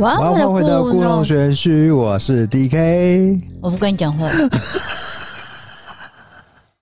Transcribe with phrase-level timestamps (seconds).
[0.00, 3.38] 晚上回到故弄玄虚，我是 DK。
[3.60, 4.30] 我不跟你讲话。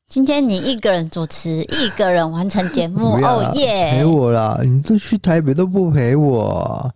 [0.09, 3.91] 今天你一个人主持，一个人完成节目，哦耶！
[3.91, 4.61] 陪我啦！
[4.63, 6.89] 你都去台北都不陪我，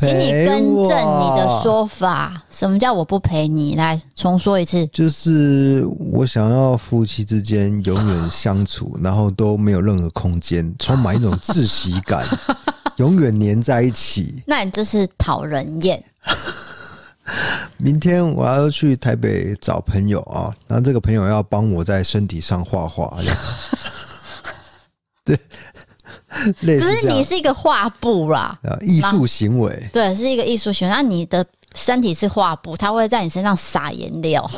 [0.00, 2.42] 请你更正你的说法。
[2.50, 3.76] 什么叫我不陪你？
[3.76, 4.84] 来重说一次。
[4.88, 12.26] 就是我想要夫妻之间永远相处，然后都没有任何空间，充满一种窒息感。
[12.98, 16.02] 永远黏在一起，那你就是讨人厌。
[17.76, 23.14] 明天我要去台北找朋友啊，然后这个朋友要帮我在身体上画画。
[25.24, 25.38] 对，
[26.60, 29.88] 类似就是你是一个画布啦，艺术行为。
[29.92, 30.94] 对，是一个艺术行为。
[30.94, 34.50] 那你的身体是画布，他会在你身上撒颜料。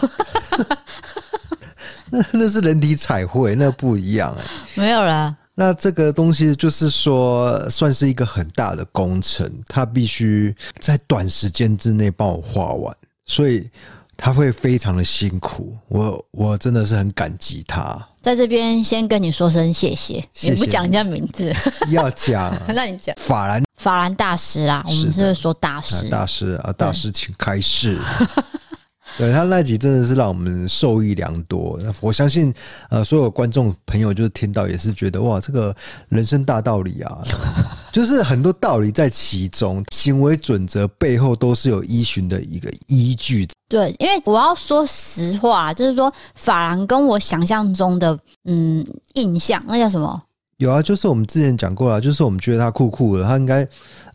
[2.09, 4.49] 那那是人体彩绘，那不一样哎、欸。
[4.75, 5.37] 没有啦。
[5.61, 13.69] 那这个东西就是说，算是一个很大的工程，他必须在短时间之内帮我画完，所以
[14.17, 15.77] 他会非常的辛苦。
[15.89, 18.09] 我我真的是很感激他。
[18.23, 21.55] 在这边先跟你说声谢谢，也不讲人家名字，
[21.91, 26.09] 要讲， 那你讲法兰法兰大师啦，我们是不是说大师？
[26.09, 27.99] 大师啊，大师请开示。
[29.21, 31.79] 对，他那集真的是让我们受益良多。
[32.01, 32.53] 我相信，
[32.89, 35.77] 呃，所有观众朋友就是听到也是觉得哇，这个
[36.09, 37.19] 人生大道理啊，
[37.93, 43.47] 就是很多道理在其中，行为准则背后都是有依循的一个依据。
[43.69, 48.83] 对，因为我要说实话，就是说法兰跟我想象中的嗯
[49.13, 50.23] 印象，那叫什么？
[50.61, 53.67] 有啊，就是我们之前讲过了，就是我们觉得他酷酷的，他应该。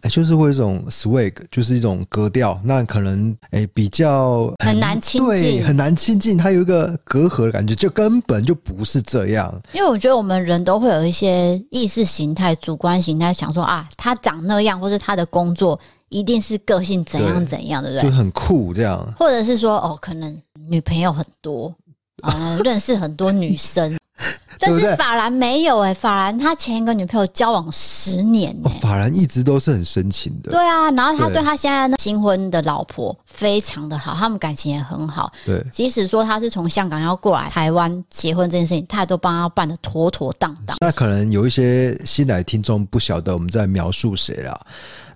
[0.08, 9.52] 就是会一种 swag，就是一种格调，那可能哎、欸、比较很，很难亲近，对，很难亲近，他有一个隔阂的感觉，就根本就不是这样。
[9.74, 15.80] 因为我觉得我们人都会有一些意识形态、主观形态，想说啊，他长那样，或是他的工作
[16.10, 18.12] 一定是个性怎样怎样，对，对不对？
[18.12, 20.40] 就很酷这样，或者是说哦，可能
[20.70, 21.74] 女朋友很多
[22.22, 23.98] 啊，认识很多女生。
[24.58, 30.52] 但是法兰没有哎、欸，法兰他前一个女朋友交往十年、欸，哦，法兰一直都是很深情的。
[30.52, 35.30] 对啊，然后他对他现在那新婚的老婆非常的好，他们感情也很好。
[35.46, 40.78] 对，即使说他是从香港要过来台湾结婚这件事情，他也都帮他办的妥妥当当。
[40.80, 44.58] 那可能有一些新来听众不晓得我们在描述谁啦，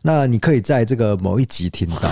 [0.02, 2.10] 那你可以在这个某一集听到。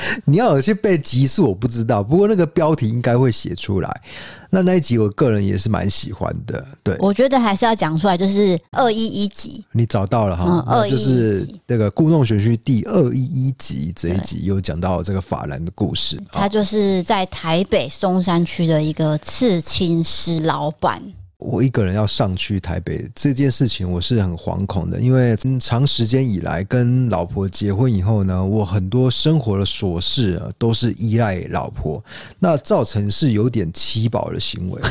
[0.24, 4.02] 你要有些背集数，我不知道，不过那个标题应该会写出来。
[4.50, 6.64] 那那一集，我个人也是蛮喜欢的。
[6.82, 10.44] 对，我觉得还是要讲出来，就是二一一集，你找到了哈？
[10.46, 16.18] 嗯，二一就是那个故弄玄虚第二一一集这一集有讲到这个法兰的故事。
[16.32, 21.02] 他就是在台北松山区的一个刺青师老板。
[21.38, 32.02] 我一个人要上去台北这件事情，我是很惶恐的，因为长时间以来跟老婆结婚以后呢，我很多生活的琐事都是依赖老婆，
[32.40, 34.82] 那造成是有点七宝的行为，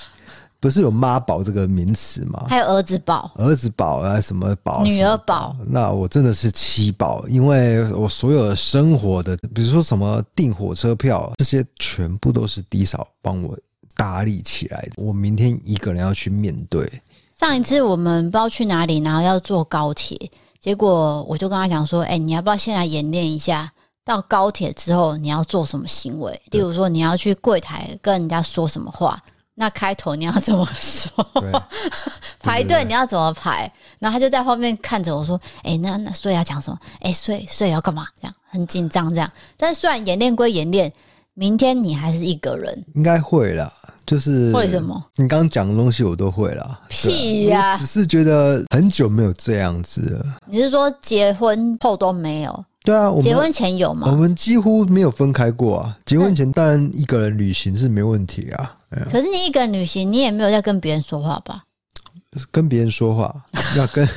[0.58, 2.46] 不是有妈宝这个名词吗？
[2.48, 5.54] 还有儿子宝、儿子宝啊，什么宝、女儿宝？
[5.66, 13.54] 那我真的是七宝，因为我所有的生活的，比如说什么订火车票这些，全部都是弟嫂帮我。
[14.00, 16.90] 打理起来的，我明天一个人要去面对。
[17.38, 23.70] 上一次我们不知道去哪里，然后要坐高铁，结果我就跟他讲说：“哎、欸，你要不要先来演练一下？
[24.04, 26.32] 到高铁之后你要做什么行为？
[26.50, 29.22] 例如说你要去柜台跟人家说什么话，
[29.54, 31.10] 那开头你要怎么说？
[32.40, 33.70] 排队你要怎么排？
[33.98, 36.78] 然后他就在后面看着我说：‘哎、欸，那那所以要讲什么？
[37.00, 39.30] 哎、欸，所以所以要干嘛？’这样很紧张这样。
[39.56, 40.92] 但是虽然演练归演练，
[41.34, 43.72] 明天你还是一个人，应该会啦。”
[44.10, 45.00] 就是为什么？
[45.14, 46.80] 你刚刚讲的东西我都会啦。
[46.88, 47.76] 屁呀、啊！
[47.78, 50.26] 只是觉得很久没有这样子了。
[50.46, 52.64] 你是说结婚后都没有？
[52.82, 54.08] 对啊，结婚前有吗？
[54.10, 55.96] 我们几乎没有分开过啊。
[56.04, 58.74] 结婚前当然一个人旅行是没问题啊。
[59.12, 61.62] 可是你一个人旅行，你也没有在跟别人说话吧？
[62.52, 63.34] 跟别人说话
[63.76, 64.08] 要跟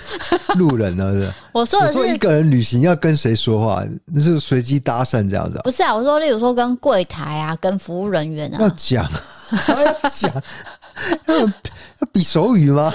[0.55, 1.11] 路人呢？
[1.13, 1.33] 是？
[1.51, 3.83] 我说的是一个人旅行要跟谁说话？
[4.05, 5.59] 那是随机搭讪这样子？
[5.63, 9.03] 不是啊，我说例如说跟柜台啊，跟服务人员啊，要讲，
[9.67, 10.31] 要讲，
[11.25, 12.93] 要要比手语吗？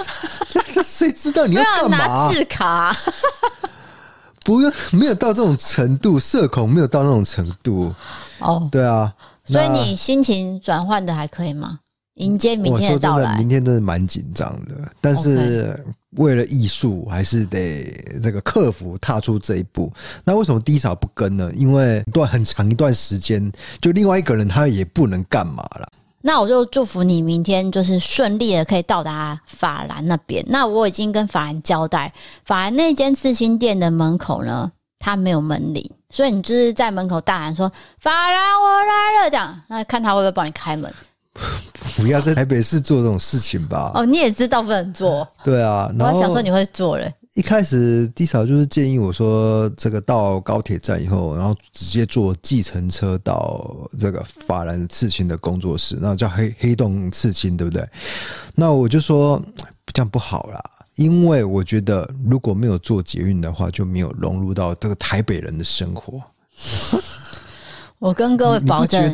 [0.72, 1.98] 这谁知道你要干嘛？
[1.98, 2.96] 拿字卡。
[4.44, 7.92] 不用，没有到这种程度，社恐没有到那种程度。
[8.38, 9.12] 哦，对啊，
[9.44, 11.80] 所以你心情转换的还可以吗？
[12.18, 13.36] 迎接明天的到来。
[13.38, 15.84] 明天真的蛮紧张的，但是
[16.16, 17.84] 为了艺术，还是得
[18.22, 19.92] 这个克服，踏出这一步。
[20.24, 21.50] 那为什么 D 嫂不跟呢？
[21.54, 23.50] 因为一段很长一段时间，
[23.80, 25.88] 就另外一个人他也不能干嘛了。
[26.20, 30.44] 那我就祝福你明天就是顺利的可以到达法兰那边。
[30.48, 32.12] 那我已经跟法兰交代，
[32.44, 40.92] 法兰那间刺青店的门口呢，他没有门铃，所以你就是在门口大喊说“法兰，我来了”这样，那看他会不会帮你开门。
[41.96, 43.92] 不要在台北市做这种事情吧。
[43.94, 45.26] 哦，你也知道不能做。
[45.44, 47.12] 对啊，然后我还想说你会做嘞。
[47.34, 57.88] 一开始低嫂就是建议我说，这个到高铁站以后，然后直接坐计程车到这个法兰刺青的工作室，那叫黑黑洞刺青，对不对？
[58.56, 59.40] 那我就说
[59.92, 60.60] 这样不好啦，
[60.96, 66.20] 因为我觉得如果没有做捷运的话，就没有融入到这个台北人的生活。
[67.98, 69.12] 我跟各位保证，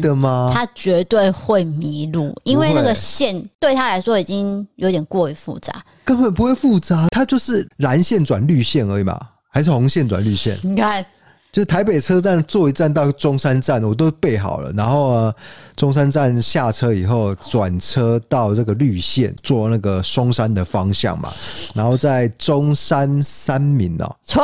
[0.53, 5.83] 他绝对会迷路，因为那个线对他来说已经有点过于复杂。
[6.05, 9.19] 根本不会复杂，它就是蓝线转绿线而已嘛，
[9.51, 10.55] 还是红线转绿线？
[10.63, 11.03] 你看，
[11.51, 14.71] 就是台北车站坐一站到中山站，我都备好了。
[14.73, 15.35] 然后啊，
[15.77, 21.33] 中山站下车以后转车到这个绿线，坐那个松山的方向嘛。
[21.75, 24.43] 然后在中山三民哦，错。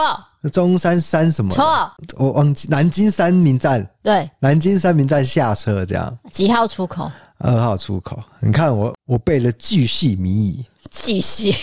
[0.48, 1.50] 中山三什么？
[1.50, 3.86] 错，我忘记南京三民站。
[4.02, 6.18] 对，南京三民站下车这样。
[6.32, 7.10] 几号出口？
[7.38, 8.18] 二号出口。
[8.40, 10.64] 你看我，我背了巨细靡遗。
[10.90, 11.54] 巨细，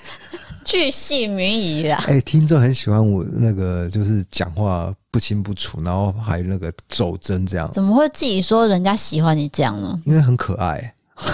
[0.64, 1.96] 巨细靡遗啦。
[2.06, 7.70] 哎、欸，听众很喜欢我那个，就是讲话不清不楚，然后还有那个走针这样。
[7.72, 9.98] 怎么会自己说人家喜欢你这样呢？
[10.06, 10.94] 因为很可爱。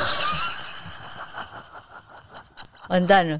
[2.90, 3.38] 完蛋了。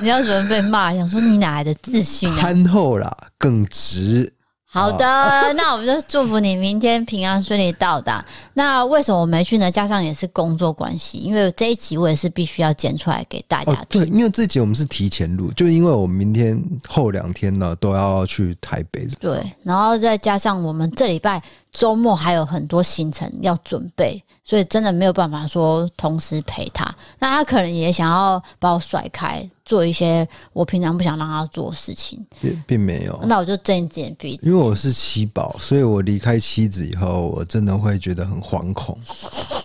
[0.00, 2.36] 你要准备被骂， 想说你哪来的自信啊？
[2.36, 4.32] 憨厚啦，耿直。
[4.66, 5.06] 好的，
[5.54, 8.24] 那我们就祝福你明天平安顺利到达。
[8.54, 9.70] 那为什么我没去呢？
[9.70, 14.04] 加上也是工作关系，因为这一集我也是必须要剪出来给大家听。
[14.04, 19.06] 对，因为这一集我们是提前录，就因为我们明天后两天呢都要去台北。
[19.20, 21.40] 对，然后再加上我们这礼拜
[21.74, 24.24] 周末还有很多行程要准备。
[24.46, 26.84] 所以真的没有办法说同时陪他，
[27.18, 33.18] 那他可能也想要把我甩开，做一些我平常不想让他做的事情，并并没有。
[33.24, 34.52] 那我就睁一只眼闭一只眼。
[34.52, 38.98] 因为我是妻宝，所以我离开妻子以后，我真的会觉得很惶恐。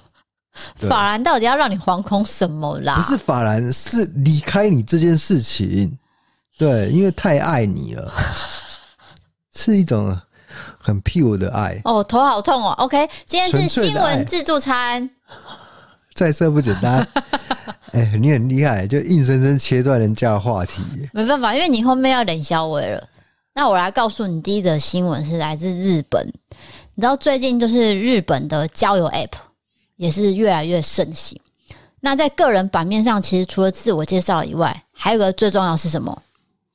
[0.88, 2.96] 法兰到底要让你惶恐什么啦？
[2.96, 5.98] 不是法兰，是离开你这件事情。
[6.58, 8.10] 对，因为太爱你了，
[9.54, 10.18] 是一种。
[10.80, 12.72] 很 pure 的爱哦，头好痛哦。
[12.80, 15.08] OK，今天是新闻自助餐，
[16.14, 17.06] 再色不简单。
[17.92, 20.82] 哎、欸，你很厉害，就硬生生切断人家的话题。
[21.12, 23.04] 没办法，因为你后面要冷小薇了。
[23.54, 26.26] 那我来告诉你，第一则新闻是来自日本。
[26.96, 29.32] 你知道最近就是日本的交友 App
[29.96, 31.40] 也是越来越盛行。
[32.00, 36.22] 那在个人版面上，其实除了自我介绍以外，还有个最重要是什么？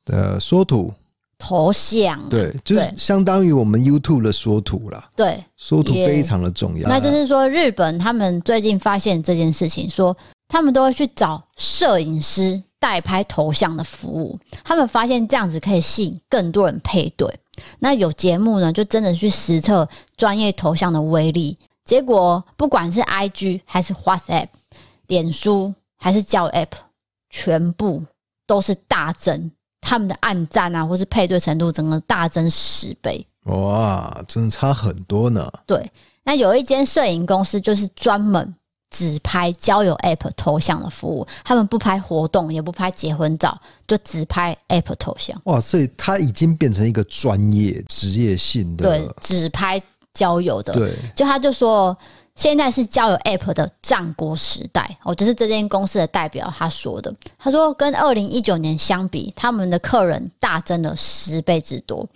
[0.06, 0.92] 呃，缩图。
[1.38, 5.10] 头像对，就是相当于我们 YouTube 的缩图啦。
[5.16, 6.88] 对，缩图非常的重要。
[6.88, 10.16] 那就是说，日本他们最近发现这件事情，说
[10.48, 14.38] 他们都会去找摄影师代拍头像的服务。
[14.62, 17.28] 他们发现这样子可以吸引更多人配对。
[17.78, 21.56] 那有节目呢，就真的去实测专业头像的威力。
[21.84, 24.48] 结果不管是 IG 还是 WhatsApp、
[25.06, 26.70] 脸书还是交友 App，
[27.28, 28.02] 全部
[28.46, 29.50] 都是大增。
[29.84, 35.46] 他们的暗赞啊，或是配对程度，整个大增十倍，哇，真的差很多呢。
[35.66, 35.92] 对，
[36.24, 38.54] 那有一间摄影公司就是专门
[38.90, 45.38] 只拍交友 App 头像的服务，他们不拍活动，也不拍结婚照，就只拍 App 头像。
[45.44, 49.80] 哇，所以它已经变成一个专业职业性的，对，只拍
[50.14, 50.72] 交友的。
[50.72, 51.96] 对，就他就说。
[52.36, 57.14] 现在是交友 App 的战国时代哦，就是这间公司的代表他说的。
[57.38, 62.06] 他说，跟二零一九年相比，他们的客人大增了十倍之多。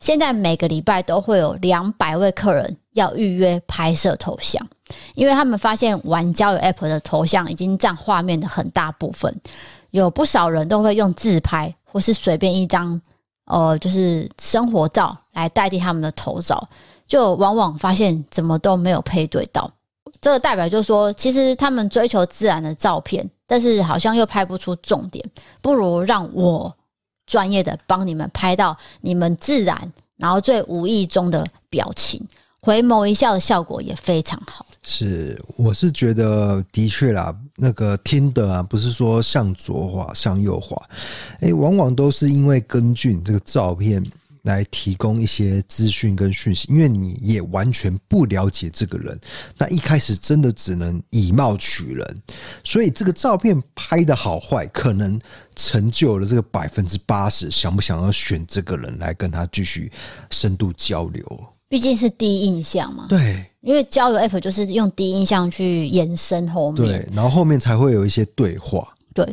[0.00, 4.64] 现在每个礼拜都会有两百位客人要预约拍摄头像，
[5.14, 9.38] 因为他们发现玩交友 App 的头像已经占画面的很大部分，
[9.90, 13.00] 有不少人都会用自拍或是随便一张
[13.46, 16.68] 呃，就是生活照来代替他们的头照，
[17.08, 19.68] 就往往发现怎么都没有配对到。
[20.20, 25.24] 这个代表就是说，其实他们追求自然的照片，但是好像又拍不出重点，
[25.62, 26.74] 不如让我
[27.26, 32.26] 专业的帮你们拍到你们自然，然后最无意中的表情，
[32.60, 34.66] 回眸一笑的效果也非常好。
[34.82, 40.76] 是，我是觉得的确啦，那个听的啊，不是说向左滑向右滑，
[41.40, 44.04] 诶，往往都是因为根据你这个照片。
[44.48, 49.18] 来提供一些资讯跟讯息，因为你也完全不了解这个人，
[49.56, 52.22] 那一开始真的只能以貌取人，
[52.64, 55.20] 所以这个照片拍的好坏，可能
[55.54, 59.90] 成就了这个百分之八十想不想要选这个人来跟他继续
[60.30, 61.46] 深度交流。
[61.68, 68.88] 毕竟是第一印象嘛，对，因为交友 App 就是用第一印象去延伸后面，对，然后后面才会有一些对话。
[69.12, 69.26] 对，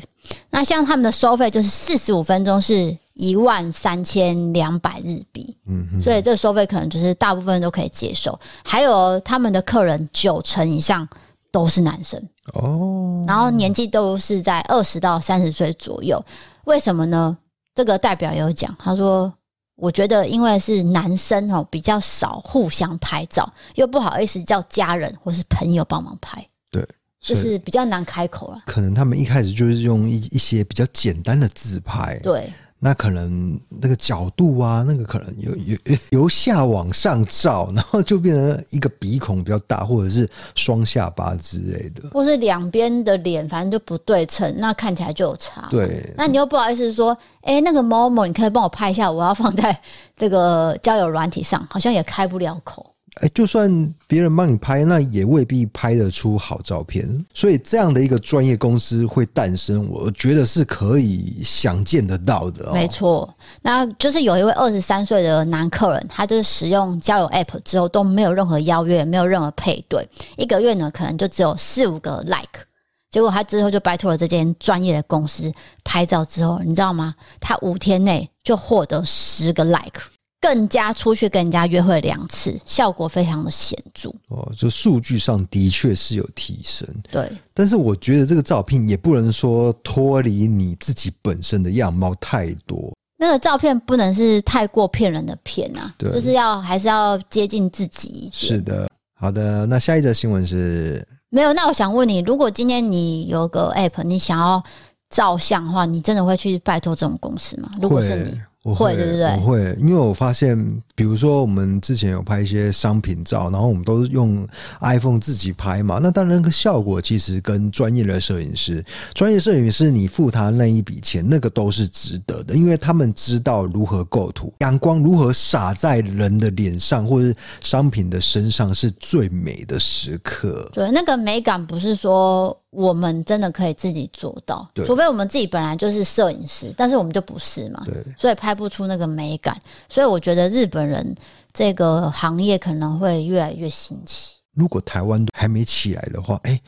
[0.50, 8.40] 那像他们的收费就是四十五分钟是一万三千两百日币，嗯哼，所以这个收费可能就是大部分都可以接受。
[8.64, 11.08] 还有他们的客人九成以上
[11.52, 12.22] 都是男生
[12.54, 16.24] 哦，然后年纪都是在二十到三十岁左右。
[16.66, 17.38] 为什么呢？
[17.74, 19.34] 这个代表有讲，他说
[19.76, 26.86] ：“我觉得因为是男生哦，比较少互相拍照，又不好意思叫家人或是朋友帮忙拍。”对。
[27.22, 32.54] 就是比较难开口了，可能他们一开始就是用一一些比较简单的自拍，对，
[32.86, 45.68] 那可能那个角度啊，那个可能由由 由下往上照，然后就变成一个鼻孔比较大，或者是双下巴之类的，或是两边的脸反正就不对称，那看起来就有差。
[45.72, 47.12] 对，那你又不好意思说，
[47.42, 49.76] 哎、欸，那个某某，你可以帮我拍一下，我要放在
[50.16, 52.95] 这个交友软体上，好像也开不了口。
[53.22, 57.08] 哎，就算别人帮你拍，那也未必拍得出好照片。
[57.34, 62.74] 所以这样的一个专业公司会诞生，我觉得是可以想见得到的。
[62.74, 70.06] 没错，那就是有一位二十三岁的男客人，他就是使用交友 App 之后都没有任何邀约，没有任何配对，
[70.36, 72.66] 一个月呢可能就只有四五个 Like。
[73.10, 75.50] 结果他之后就拜托了这间专业的公司
[75.86, 77.16] 拍照之后，你知道吗？
[77.40, 80.02] 他五天内就获得十个 Like。
[80.46, 84.48] 更加出去跟人家约会两次，效果非常的显著哦。
[84.56, 87.28] 就数据上的确是有提升，对。
[87.52, 92.94] 但是我觉得这个照片也不能说脱离你自己本身的样貌太多。
[93.18, 98.30] 那个照片不能是太过骗人的骗啊，就是要还是要接近自己。
[98.32, 98.88] 是的，
[99.20, 99.66] 好的。
[99.66, 101.04] 那下一则新闻是？
[101.30, 101.52] 没有。
[101.54, 104.64] 那我想问你，如果今天你有个 app，你想要
[105.10, 107.72] 照相的话，你真的会去拜托这种公司吗？
[107.82, 108.40] 如果是你。
[108.66, 110.58] 我会，对对对，我会，因为我发现，
[110.96, 114.44] 比如说我们之前有拍一些商品照，然后我们都是用
[114.82, 127.32] iPhone 自己拍嘛，那当然那个效果其实跟专业的摄影师，专业摄影师你付他那一笔钱，那个都是值得的，因为他们知道如何构图，阳光如何洒在人的脸上或者
[127.62, 130.68] 商品的身上是最美的时刻。
[130.74, 132.60] 对，那个美感不是说。
[132.76, 137.86] 我们真的可以自己做到，除非我们自己本来就是摄影师，但是我们就不是嘛，
[138.18, 139.60] 所以拍不出那个美感。
[139.90, 141.16] 所以我觉得日本人
[141.54, 144.36] 这个行业可能会越来越新奇。
[144.54, 146.60] 如果台湾还没起来的话，哎，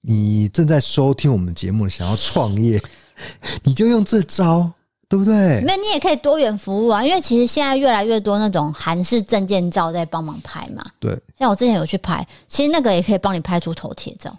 [0.00, 2.80] 你正在收听我们节目，想要创业，
[3.64, 4.70] 你就用这招，
[5.08, 5.60] 对不对？
[5.62, 10.84] 没有，你也可以多元服务啊，因为其实现在越来越多那种韩式证件照在帮忙拍嘛。
[11.00, 14.36] 对，像我之前有去拍，其实那个也可以帮你拍出头铁照。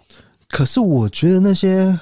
[0.48, 1.98] 可是我觉得那些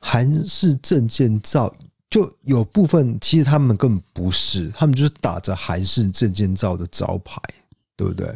[0.00, 1.72] 韩式证件照，
[2.08, 7.40] 就有部分其实他们根本不是，他们就是打着韩式证件照的招牌，
[7.96, 8.32] 对不对？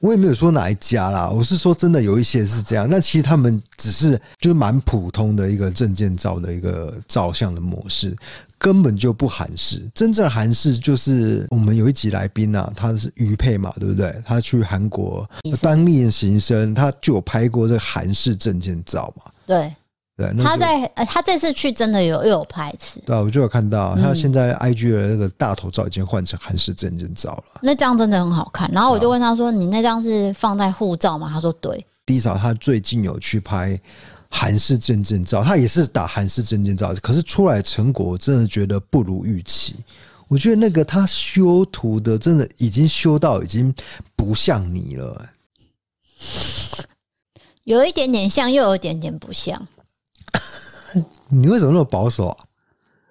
[0.00, 2.86] 我也没有说哪一家啦，我是说真的有一些是这样。
[2.90, 8.14] 那其实他们只是就是蛮普通的一个证件照的一个照相的模式，
[8.64, 9.86] 根本就不韩式。
[9.94, 14.10] 真正韩式就是我们有一集来宾啊，他是余佩嘛，对不对？
[14.24, 15.28] 他去韩国
[15.60, 19.30] 当练习生，他就有拍过这个韩式证件照嘛。
[19.46, 19.70] 对。
[20.16, 23.02] 对，他在呃，他这次去真的有又有拍一次。
[23.04, 27.60] 对啊，我就有看到他现在 IG 的那个大头照已经换成韩式证件照了。
[27.60, 28.70] 那张真的很好看。
[28.72, 33.76] 然后我就问他说：“你那张是放在护照吗？”他说：“对。”第一场他最近有去拍
[34.36, 39.76] 韩式证件照，他也是打韩式证件照，可是出来成果我真的觉得不如预期。
[40.26, 43.72] 我觉得那个他修图的真的已经修到已经
[44.16, 45.30] 不像你了，
[47.62, 49.64] 有一点点像，又有一点点不像。
[51.30, 52.36] 你为什么那么保守啊？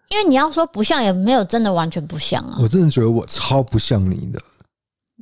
[0.10, 2.58] 因为你要说不像，也没有真的完全不像啊。
[2.60, 4.42] 我真的觉得我超不像你的。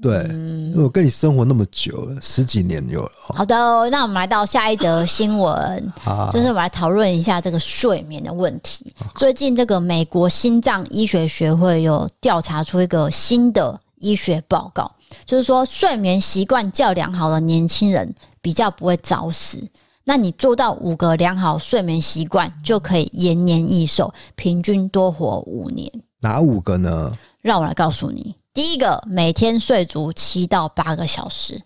[0.02, 0.24] 对，
[0.72, 3.12] 因为我跟你生活那么久了，十几年有了。
[3.36, 3.56] 好的，
[3.92, 5.94] 那我们来到下一则新闻，
[6.34, 8.94] 就是我们来讨论一下这个睡眠的问题。
[9.16, 14.92] 最近，这个美国心脏医学学会有调查出一个新的医学报告，
[15.26, 19.64] 就是说睡眠习惯较良好的年轻人比较不会早死。
[20.04, 25.88] 那你做到五个良好睡眠习惯，就可以延年益寿，平均多活五年。
[26.22, 27.12] 哪五个呢？
[27.40, 28.36] 让我来告诉你。
[28.54, 31.62] 第一个，每天睡足七到八个小时；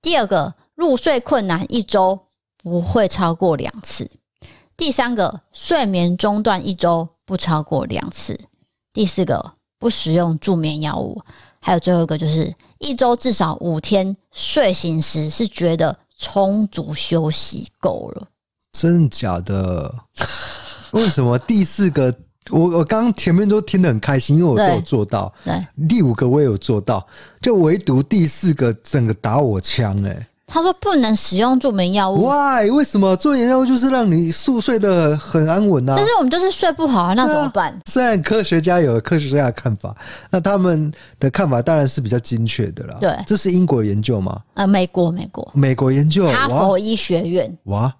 [0.00, 2.18] 第二个，入睡困难一周
[2.56, 4.06] 不会超过两次；
[4.74, 8.34] 第三个，睡眠中断一周不超过两次；
[8.90, 11.20] 第四个，不使用助眠药物；
[11.60, 18.26] 还有最后一个，就是一周至少五天睡醒时是觉得充足休息够了。
[18.72, 19.94] 真的假的？
[20.92, 22.14] 为什么第四个？
[22.48, 25.32] 我我刚刚前面都听得很开心，因为我都有做到。
[25.44, 27.06] 对，对第五个我也有做到，
[27.40, 30.26] 就唯独第四个整个打我枪哎、欸。
[30.52, 32.26] 他说不能使用助眠药物。
[32.26, 32.68] Why？
[32.70, 35.94] 为什么助眠药物就是让你宿睡得很安稳啊？
[35.96, 37.70] 但是我们就是睡不好啊，那怎么办？
[37.72, 39.94] 啊、虽然科学家有科学家的看法，
[40.28, 42.96] 那他们的看法当然是比较精确的啦。
[43.00, 44.40] 对，这是英国研究吗？
[44.54, 47.56] 呃，美国，美国，美国研究，哈佛医学院。
[47.66, 47.94] 哇。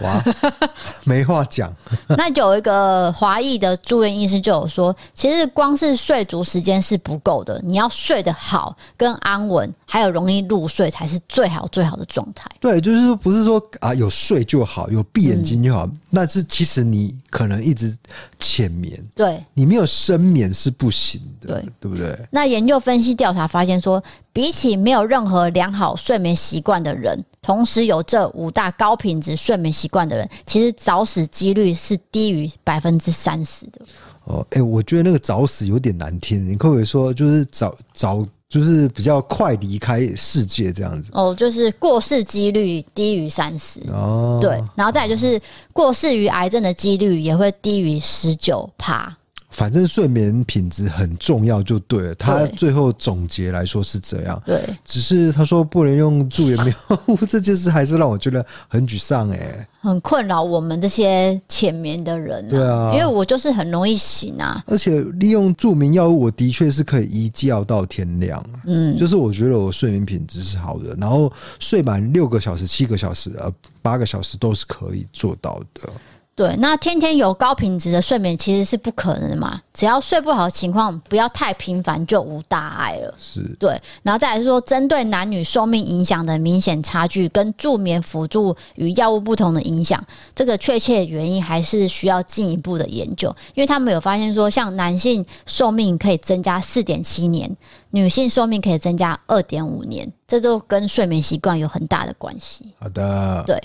[0.00, 0.22] 哇，
[1.04, 1.72] 没话讲。
[2.16, 12.50] 那有一个华裔的住院医师就有说，其实光是睡足时间是不够的，你要睡得好、跟安稳，还有容易入睡，才是最好最好的状态。
[12.60, 17.94] 对，就是说不是说啊有睡就好，有闭眼睛就好，那、嗯、是其实你可能一直
[18.38, 22.18] 浅眠，对，你没有深眠是不行的，对，对不对？
[22.30, 24.02] 那研究分析调查发现说，
[24.34, 27.24] 比起没有任何良好睡眠习惯的人。
[27.40, 33.80] 同时有这五大高品质睡眠习惯的人，其实早死几率是低于百分之三十的。
[34.24, 41.10] 哦，哎、欸，我觉得那个早死有点难听，你可不可以说就是早早就是比较快离开世界这样子？
[41.12, 43.80] 哦，就是过世几率低于三十。
[43.92, 45.38] 哦，对，然后再来就是
[45.74, 49.14] 过世于癌症的几率也会低于十九趴。
[49.54, 52.14] 反正睡眠品质很重要，就对了。
[52.16, 54.42] 他最后总结来说是这样。
[54.44, 62.48] 对，只是他说不能用助眠药物， 这件事还是让我觉得很沮丧哎，很困扰我们这些浅眠的人。
[62.48, 64.60] 对啊，因为我就是很容易醒啊。
[64.66, 68.44] 而且利用助眠药物，我的确是可以一觉到天亮。
[68.64, 75.88] 嗯，就是我觉得我睡眠品质是好的，然后睡满六个小时、七个小时、呃八个小时都是可以做到的。
[76.36, 79.60] 对，那天天有高品质的睡眠其实是不可能的嘛。
[79.72, 83.14] 只要睡不好的情况不要太频繁，就无大碍了。
[83.18, 93.28] 是对，然后再来说，针对男女寿命影响的明显差距，跟助眠辅助与药物不同的影响，这个确切原因还是需要进一步的研究。
[93.54, 97.56] 因为他们有发现说，像男性寿命可以增加四点七年，
[97.90, 102.72] 女性寿命可以增加二点五年，这都跟睡眠习惯有很大的关系。
[102.80, 103.56] 好的，对。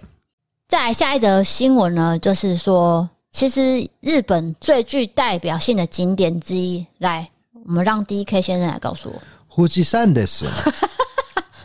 [0.69, 7.27] 再来下一则新闻呢，就是说，其实日本最具代表性的景点之一，来，
[7.65, 9.19] 我们让 DK 先生来告诉我。
[9.55, 10.45] 富士山的事，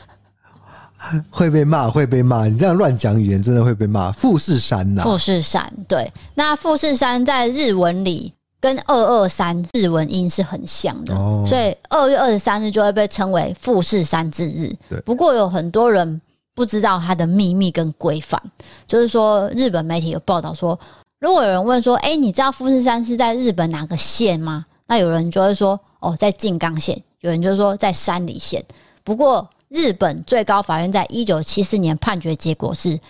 [1.28, 2.46] 会被骂，会被骂。
[2.46, 4.10] 你这样乱讲语言，真的会被骂。
[4.10, 14.72] 富士山呐、啊，富士山，对，那富士山在日文里跟二二三日文音是很像的，哦、所以二月二十三日就会被称为富士山之日。
[14.88, 16.22] 对，不过有很多人。
[16.54, 18.40] 不知道它的秘密跟规范，
[18.86, 20.78] 就是说，日本媒体有报道说，
[21.18, 24.66] 如果有人问说，哎，你知道富士山是在日本哪个县吗？
[24.86, 28.64] 那有人就会说，哦，在静冈县；有人就说在山梨县。
[29.02, 33.00] 不过，日本最高法院在一九七四年判决结果是，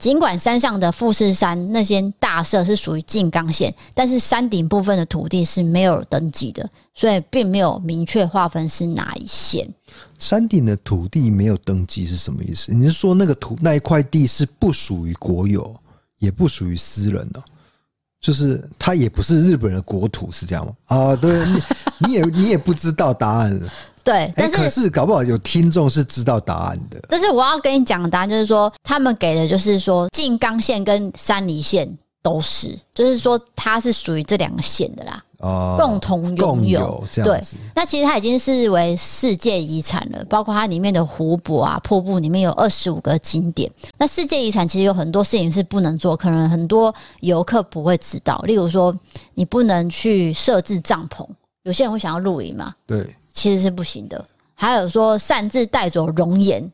[0.00, 9.68] 尽管山上的富士山那些大社是属于静冈县，但是山顶部分的土地是没有登记的，所以并没有明确划分是哪一县。
[10.18, 12.72] 山顶的土地没有登记是什么意思？
[12.72, 15.76] 你是说那个土那一块地是不属于国有，
[16.18, 17.42] 也不属于私人的，
[18.20, 20.72] 就是它也不是日本的国土，是这样吗？
[20.86, 21.62] 啊，对，你
[21.98, 23.60] 你也你也不知道答案。
[24.04, 26.98] 对，但是、欸、可是搞不好有听众是知道答案的。
[27.08, 31.86] 但是我要跟你讲的答案就是说，他们给的就是说静冈县跟山梨县
[32.22, 35.22] 都是，就是说它是属于这两个县的啦。
[35.40, 37.56] 哦，共同拥有这样子。
[37.56, 43.70] 对，那其实它已经是为世界遗产了，包括它里面的湖泊啊、瀑布，里面有二十五个景点。
[43.98, 48.38] 那世界遗产其实有很多事情是不能做，可能很多游客不会知道。
[48.46, 48.94] 例如说，
[49.34, 51.26] 你不能去设置帐篷，
[51.62, 54.24] 有些人会想要露营嘛，对，其实是不行的。
[54.54, 56.70] 还有说擅自带走熔岩，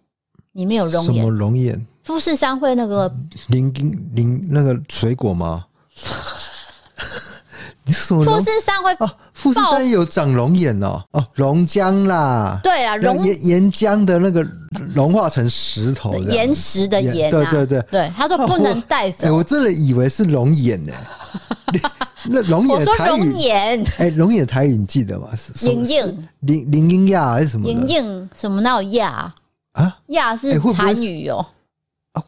[0.52, 1.87] 里面有熔岩，什么龙眼？
[2.02, 3.12] 富士山会那个
[3.46, 3.72] 林
[4.12, 5.64] 林那个水果吗？
[7.87, 8.25] 你是什么？
[8.25, 14.44] 富士山会哦，富士山有长龙眼哦，哦，龙浆啦，对啊，龙岩岩浆的那个
[14.94, 20.92] 融化成石头的岩石的岩、啊，对对对，对，他说不能带走，哎、我真的以为是龙眼呢。
[22.29, 25.29] 那龙眼台语，龙眼，哎，龙眼台语你记得吗？
[25.62, 27.68] 英英林林英亚还是什么？
[27.68, 28.61] 英英什么？
[28.61, 29.33] 那有亚
[29.72, 29.96] 啊？
[30.09, 31.46] 亚是台语哦。
[32.12, 32.22] 啊，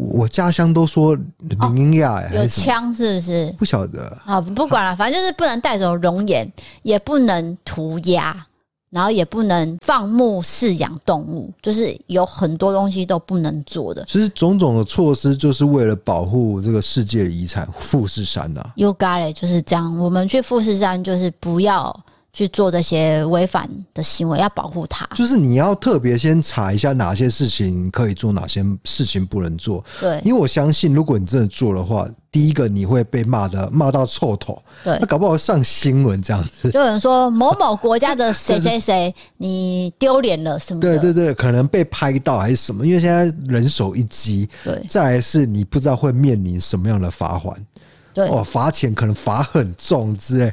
[0.00, 3.54] 我我家乡都说林英亚，哎，有枪是不是？
[3.58, 6.50] 不晓得啊，不管了，反正就是不能带走熔岩，
[6.82, 8.46] 也不能涂鸦。
[8.92, 14.04] 然后也不能放牧饲养动物，就是有很多东西都不能做的。
[14.08, 18.72] 其实种种的措施就是为了保护这个世界遗产富士山呐、啊。
[18.74, 19.96] You got it，就是这样。
[19.96, 21.96] 我们去富士山就是不要
[22.32, 25.06] 去做这些违反的行为，要保护他。
[25.14, 29.84] 就是你要特别先查一下哪些事情可以做，哪些事情不能做。
[30.00, 32.08] 对，因为我相信，如果你真的做的话。
[32.32, 40.80] 第一个你会被骂的骂到臭头，对，那搞不好上新闻这样子，就有人说某某国家的谁谁谁 你丢脸了什么？
[40.80, 42.86] 对对对，可能被拍到还是什么？
[42.86, 47.66] 因为现在人手一机，对，再来是你不知道会面临什么样的罚款，
[48.14, 50.52] 对，哦，罚钱可能罚很重之类，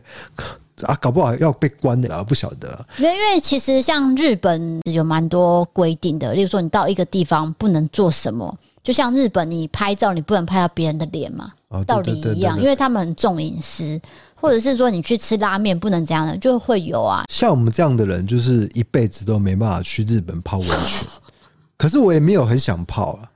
[0.84, 2.86] 啊，搞不好要被关的啊，不晓得。
[2.98, 11.54] 因为因为其实像日本有蛮多规定的，例如说你到一个地方不能做什么，就像日本你拍照你不能拍到别人的脸嘛。
[11.86, 14.00] 道理一样，因为他们很重隐私，
[14.36, 17.26] 或者是说你去吃拉面不能这样的，就会有啊。
[17.28, 21.08] 像我们这样的人，就是一辈子都没办法去日本泡温泉。
[21.78, 23.30] 可是我也没有很想泡啊。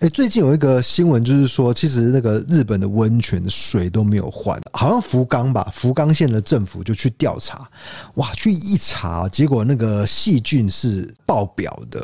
[0.00, 7.68] 哎，最近有一个新闻，就是说，其实那个日本的温泉的水都没有换，好像福冈吧，福冈县的政府就去调查，
[8.14, 12.02] 哇，去一查，结果那个细菌是爆表的。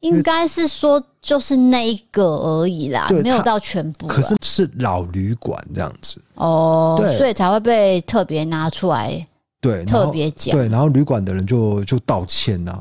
[0.00, 4.08] 应该是说就是那一个而已啦，没有到全部。
[4.08, 9.24] 可是是老旅馆这样子哦，所以才会被特别拿出来，
[9.66, 10.56] 对，特别讲。
[10.56, 12.78] 对，然后旅馆的人就就道歉呐。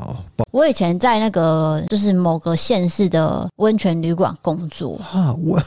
[0.52, 5.60] 我以前在那个就是某个县市的温泉旅馆工作啊，我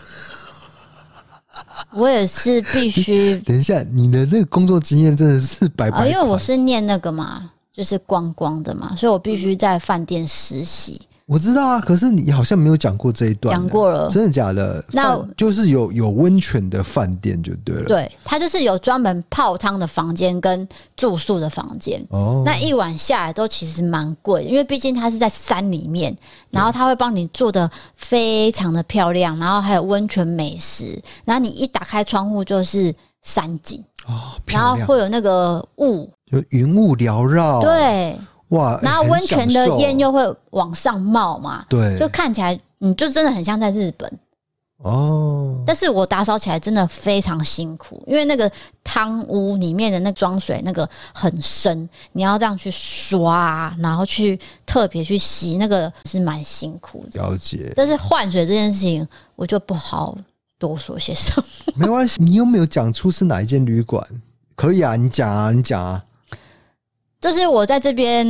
[1.93, 3.39] 我也是必 须。
[3.41, 11.01] 等一下，你的那个工作经验真的是白白，因为我是念那个嘛，就是观光的嘛，所以我必须在饭店实习。
[11.29, 13.55] 我知道啊，可是你好像没有讲过这一段。
[13.55, 14.83] 讲过了，真的假的？
[14.93, 17.85] 那就是有有温泉的饭店就对了。
[17.85, 22.03] 对，它就是有专门泡汤的房间跟住宿的房间。
[22.09, 26.17] 哦，那一晚下来都其实蛮贵，因为毕竟它是在山里面，
[26.49, 37.61] 然后它会帮你做的非常的漂亮，然后还有温泉美食，然后你一打开窗户就是山景哦，然后会有那个雾，就云雾缭绕。
[37.61, 38.17] 对。
[38.51, 38.79] 哇！
[38.83, 44.11] 然后温泉的烟又会往上冒嘛，对，就看起来你就真的很像在日本
[44.79, 45.63] 哦。
[45.67, 48.51] 但是我打扫起来真的非常辛苦，因为那个
[48.83, 57.21] 汤屋里面的那装水那个很深，你要这样去刷，然后去特别去洗，那个是蛮辛苦的。
[57.21, 57.71] 了解。
[57.77, 59.07] 但是换水这件事情，
[59.37, 60.17] 我就不好
[60.59, 61.45] 多说些什么。
[61.77, 64.03] 没关系，你有没有讲出是哪一间旅馆？
[64.57, 66.03] 可以啊，你讲啊，你讲啊。
[67.21, 68.27] 就是我在这边，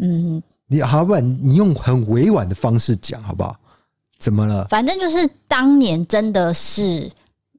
[0.00, 3.56] 嗯，你好，不然你用很委婉的方式讲好不好？
[4.18, 4.66] 怎么了？
[4.68, 7.10] 反正就是当年真的是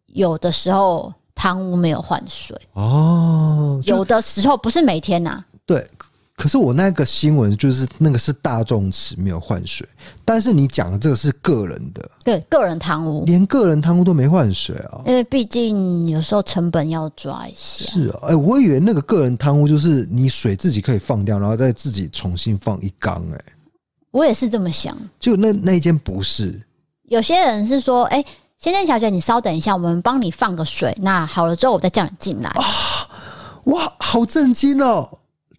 [0.08, 5.46] 有的时候汤屋没有换水哦，有的时候不是每天呐、啊。
[5.66, 5.90] 对。
[6.38, 9.88] 可是我那个新闻就是那个是大众池没有换水，
[10.26, 15.02] 但是你讲的这个是个人的，对，个人贪污，连个人贪污都没换水啊？
[15.06, 17.86] 因为毕竟有时候成本要抓一下。
[17.86, 23.24] 是啊，哎、欸，我以为那个个人贪污就是你水自己可以放掉，然后再自己重新放一缸。
[23.34, 23.42] 哎，
[24.12, 24.96] 我也是这么想。
[25.18, 26.62] 就那那一间不是，
[27.04, 28.26] 有些人是说，哎、欸，
[28.58, 32.50] 先生小姐，你稍等一下，我们帮你放个水，那好了之后我再叫你进来。
[32.50, 32.64] 啊，
[33.68, 35.10] 哇，好震惊哦！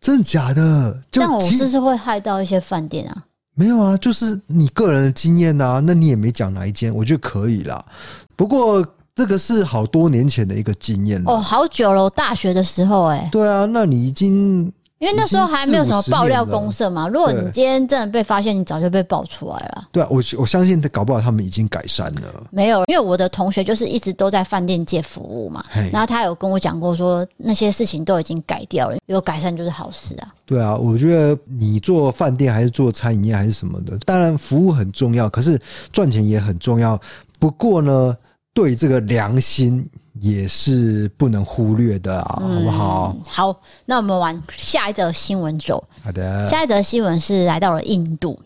[0.07, 0.97] 真的假的？
[1.11, 3.25] 这样我是不是会害到一些饭店啊？
[3.57, 5.83] 没有啊，就是你个人的经验啊。
[5.85, 7.85] 那你也没讲哪一间，我觉得可以啦。
[8.37, 11.33] 不过这个是好多年前的一个经验了。
[11.33, 13.29] 哦，好久了，我大学的时候哎、欸。
[13.33, 14.73] 对啊，那你已经。
[14.99, 19.89] 因为那时候还没有什么爆料公社嘛，如果你今天真的被发现，你早就被爆出来了。
[19.93, 22.45] 对啊，我我相信搞不好他们已经改善了。
[22.51, 30.33] 没有，因为我的同学就是一直都在饭店界服务嘛，然后他有跟我讲过说那些事情都已经改掉了，有改善就是好事啊。
[30.47, 35.61] 对啊，我觉得你做饭店还是做餐饮业还是什么的，当然服务很重要，可是
[35.93, 36.99] 赚钱也很重要。
[37.39, 38.17] 不过呢，
[38.55, 39.87] 对这个良心。
[40.21, 43.15] 也是不能忽略的啊，好不好？
[43.17, 45.83] 嗯，好，那我们往下一则新闻走。
[46.03, 48.39] 好的，下一则新闻是来到了印度。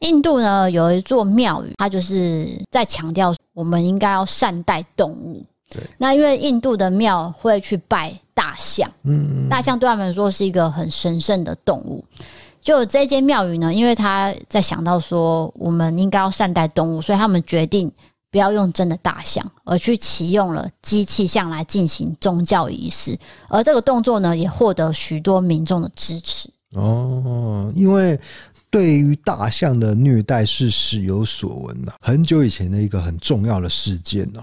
[0.00, 5.44] 印度呢，有一座庙宇，它就是在强调我们应该要善待动物。
[5.70, 12.04] 对，那因为印度的庙会去拜大象，嗯，大象对他们来说是一个很神圣的动物。
[12.60, 17.90] 就这间庙宇呢，因为他在想到说我们应该要善待动物，所以他们决定
[18.32, 23.16] 不要用真的大象，而去启用了机器象来进行宗教仪式。
[23.48, 26.48] 而这个动作呢，也获得许多民众的支持。
[26.72, 28.18] 哦，因为
[28.70, 34.42] 对于大象的虐待是史有所闻的，很久以前的一个很重要的事件哦。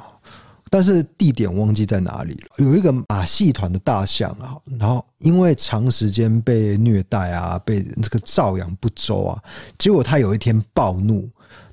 [0.70, 2.50] 但是地点忘记在哪里了。
[2.58, 9.42] 有一个马戏团的大象啊，然后因为长时间被虐待啊，被这个照养不周啊，
[9.80, 11.28] 结果他有一天暴怒，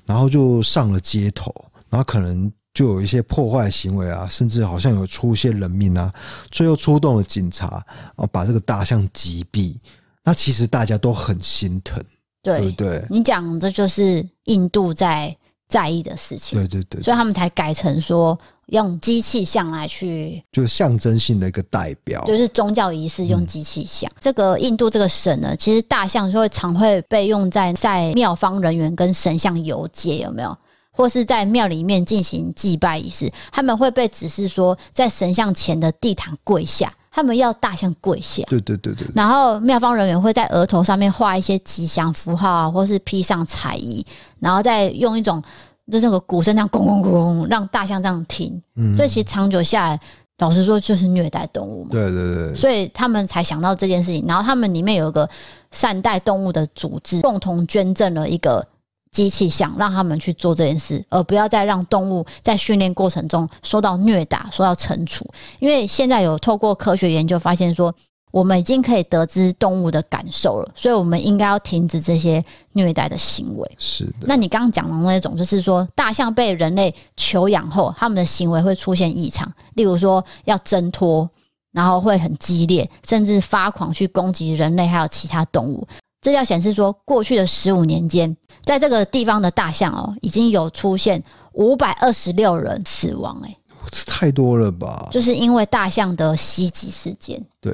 [0.07, 1.53] 然后就上了街头，
[1.89, 6.13] 然后可能就有一些破坏行为啊，甚至好像有出一些人命啊，
[6.51, 9.75] 最后出动了警察啊，把这个大象击毙。
[10.23, 12.03] 那其实大家都很心疼，
[12.43, 13.05] 对，对不对？
[13.09, 15.35] 你讲这就是印度在
[15.69, 18.37] 在意的事情，对对对，所以他们才改成说。
[18.67, 24.11] 用机器象来去，就是象征性的一个代表，就是宗教仪式用机器象。
[24.13, 30.57] 嗯、这个印度这个神呢，其实大象就会常会被用在在庙方人员跟神像游街，有没有？
[30.97, 38.43] 或是在庙里面进行祭拜仪式，他们会被指示说，在神像前的地毯跪下，他们要大象跪下。
[38.49, 39.07] 对对对对。
[39.15, 44.05] 然后庙方人员会在额头上面画一些吉祥符号啊，或是披上彩衣，
[44.39, 45.41] 然后再用一种。
[45.89, 48.61] 就是那个鼓声这样，咣咣咣，让大象这样停。
[48.75, 49.99] 嗯，所以其实长久下来，
[50.39, 51.91] 老实说就是虐待动物嘛。
[51.93, 52.53] 对对对。
[52.53, 55.29] 所以他们才想到这件事情，然后他们里面有一个
[55.71, 58.67] 善待动物的组织，共同捐赠了一个
[59.11, 65.25] 机器想，让他们去做这件事，而不要再让动物在训练过程中受到虐打、受到惩处。
[65.59, 67.93] 因为现在有透过科学研究发现说。
[68.29, 72.43] 我们已经可以得知动物的感受了，所以我们应该要停止这些
[72.73, 73.71] 虐待的行为。
[73.77, 74.13] 是的。
[74.27, 81.27] 那你刚刚讲的那种，就是说大象被人类求养后，他们的行为会出现异常，例如说要挣脱，
[81.71, 85.87] 然后会很激烈，甚至发狂去攻击人类还有其他动物。
[86.21, 93.39] 这要显示说，过去的十五年间，在这个地方的大象哦，已经有出现五百二十六人死亡。
[93.45, 93.55] 哎，
[93.91, 95.09] 这太多了吧？
[95.11, 97.45] 就是因为大象的袭击事件。
[97.61, 97.73] 对。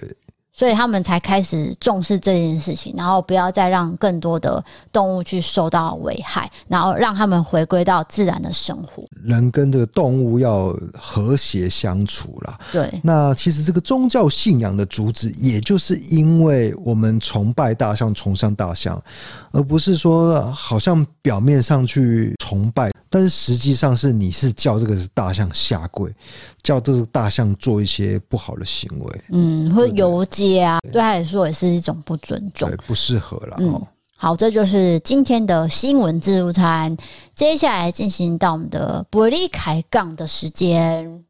[0.54, 9.04] 所以他们才开始重视这件事情，然后不要再让更多的动物去受到危害，然后让他们回归到自然的生活。
[9.24, 12.60] 人跟这个动物要和谐相处啦。
[12.72, 19.02] 对，那其实这个宗教信仰的主旨，也就是因为我们崇拜大象、崇尚大象，
[19.52, 22.92] 而不是说好像表面上去崇拜。
[23.10, 26.12] 但是实际上是你是叫这个大象下跪，
[26.64, 33.56] 叫这个大象做一些不好的行为，嗯，或游街啊，对他来说也是一种不尊重，对，不适合了。
[33.60, 33.80] 嗯，
[34.16, 36.96] 好，这就是今天的新闻自助餐。
[37.36, 41.24] 接下来进行到我们的伯利开杠的时间，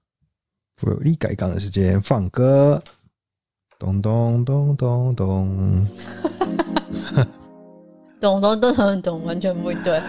[0.77, 2.81] 不离开杠的时间，放歌，
[3.77, 5.85] 咚咚咚咚咚，
[8.21, 10.01] 咚咚咚咚咚，完全不对。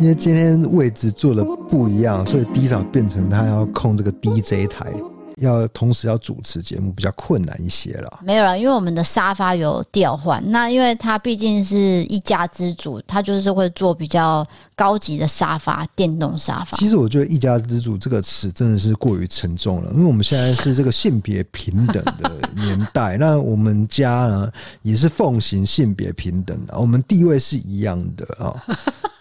[0.00, 4.90] 因为今天位置做的不一样，所以 D 嫂变成他要控这个 DJ 台，
[5.36, 8.20] 要同时要主持节目，比较困难一些了。
[8.22, 10.42] 没有了，因为我们的沙发有调换。
[10.50, 16.78] 那因为他毕竟是一家之主，他就是会做比较高级的沙发，电动沙发。
[16.78, 28.56] 其实我觉得“一家之主”这个词真的是过于沉重了，因为我们现在是这个性别平等的 年代，那我们家呢也是奉行性别平等的，我们地位是一样的啊。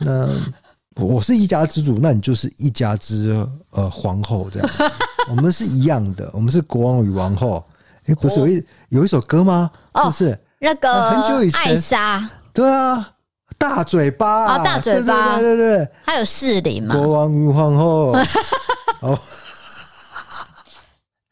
[0.02, 0.30] 那
[1.00, 3.34] 我是一家之主，那你就是一家之
[3.72, 4.70] 呃皇后这样，
[5.30, 7.64] 我们是一样的，我们是国王与王后。
[8.02, 9.70] 哎、欸，不是有一有一首歌吗？
[9.94, 12.30] 哦，是不是那个、呃、很久以前艾莎？
[12.54, 13.12] 对啊，
[13.58, 16.96] 大嘴巴啊，大嘴巴，对对对对，还有士林嘛？
[16.96, 18.14] 国王与皇后。
[19.02, 19.20] 哦。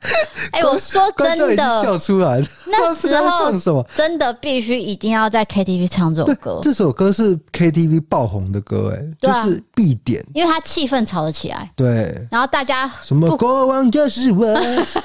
[0.51, 2.47] 哎、欸，我说真的，笑出来了。
[2.65, 6.59] 那时候真的必须一定要在 KTV 唱这首歌。
[6.63, 11.69] 这首歌是 KTV 爆红的歌，哎，就是必点，因为它气氛炒得起来。
[11.75, 14.45] 对，然后大家什么国王就是我，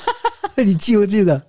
[0.56, 1.40] 你记不记得？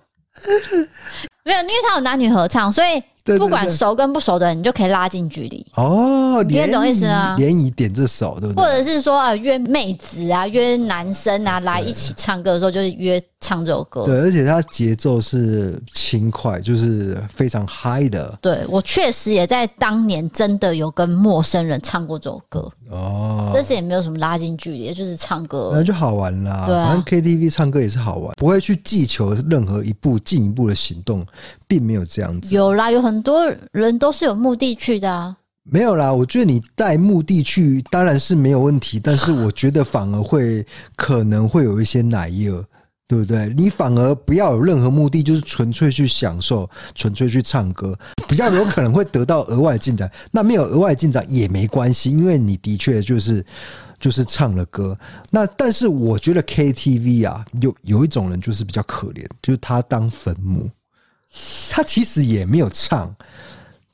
[1.45, 3.01] 没有，因为他有男女合唱，所以。
[3.37, 6.43] 不管熟跟不熟的人，你就可以拉近距离哦。
[6.43, 7.37] 你听懂意思吗？
[7.37, 8.63] 联谊点这首，对不对？
[8.63, 14.03] 或者是说啊，约妹子啊，约男生啊来一起唱歌的时候，就是约唱这首歌。
[14.03, 18.37] 对，而且它节奏是轻快，就是非常嗨的。
[18.41, 23.51] 对，我确实也在当年真的有跟陌生人唱过这首歌哦。
[23.53, 26.65] 但是也没有什么拉近距离，就是唱歌，那就好玩啦。
[26.65, 31.25] 对啊，反正 KTV 唱歌也是好玩，不会去祈求任何一步进一步的行动，
[31.67, 32.53] 并没有这样子。
[32.53, 33.12] 有啦，有很。
[33.13, 35.37] 很多人都是有目的去的啊，
[35.69, 42.65] 没有啦，我觉得你带目的去当然是没有问题，但是我觉得反而会可能会有一些奶油，
[43.07, 43.53] 对不对？
[43.55, 47.95] 你反而不要有任何目的，就是纯粹去享受，纯粹去唱歌，
[48.27, 50.11] 比较有可能会得到额外进展。
[50.31, 53.45] 那没有额外进展也没关系，因为你的确就是
[53.99, 54.97] 就是唱了歌。
[55.29, 60.67] 那但是我觉得 KTV 啊，有有一种人就是比较可怜，就是他当坟墓，
[61.71, 63.15] 他其实也没有唱。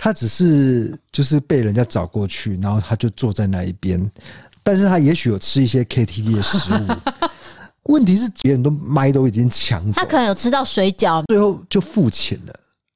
[0.02, 4.10] 他只是就是被人家找过去，然后他就坐在那一边，
[4.64, 6.88] 但是他也许有吃一些 KTV 的食物。
[7.92, 12.54] 问题是别人都麦都已经抢走，他可能有吃到水饺，最后就付钱了，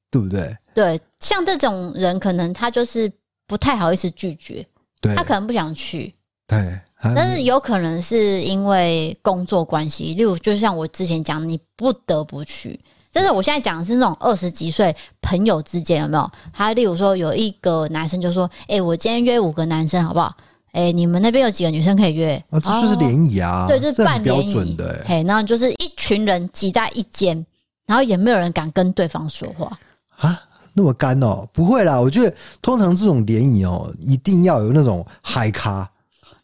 [0.10, 0.56] 对不对？
[0.74, 3.12] 对，像这种人，可能他就是
[3.48, 4.66] 不太好意思拒绝，
[5.02, 6.16] 对，他可能不想去，
[6.48, 12.80] 对，但是有可能是因为工作关系，例如就像我之前讲，你不得不去。
[13.14, 16.32] 但是我现在讲的是那种二十几岁朋友之间有没有？
[16.52, 20.36] 他例如说有一个男生就说：“哎、欸，我今天约五个男生好不好？
[20.72, 25.06] 哎、欸，你们那边有几个女生可以约？”啊，这就是联谊啊，对，就是半联谊的、欸。
[25.06, 27.46] 嘿，然后就是一群人挤在一间，
[27.86, 29.72] 然后也没有人敢跟对方说话
[30.18, 30.42] 啊，
[30.74, 31.50] 那么干哦、喔？
[31.54, 35.88] 不会啦，我觉得通常这种联谊哦，一定要有那种嗨咖，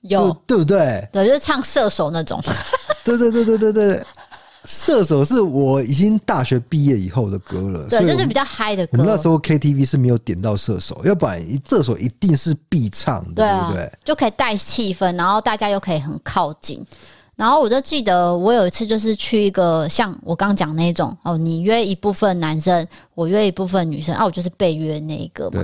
[0.01, 1.09] 有对不对？
[1.11, 2.39] 对，就是唱射手那种。
[3.03, 4.05] 对对对对对对。
[4.65, 8.91] 射手是我已经大学毕业以后的歌了，对，就是比较嗨的歌。
[8.93, 13.99] 我们那时候 KTV 是没有点到射手，要不然射手一定是必唱的，对，啊、对不对？
[14.03, 16.85] 就可以带气氛，然后大家又可以很靠近。
[17.35, 25.61] 然后我就记得我有一次就是去一个像我刚讲那种哦，你约一部分男生，我约一部分女生，啊，我就是被约那一个嘛。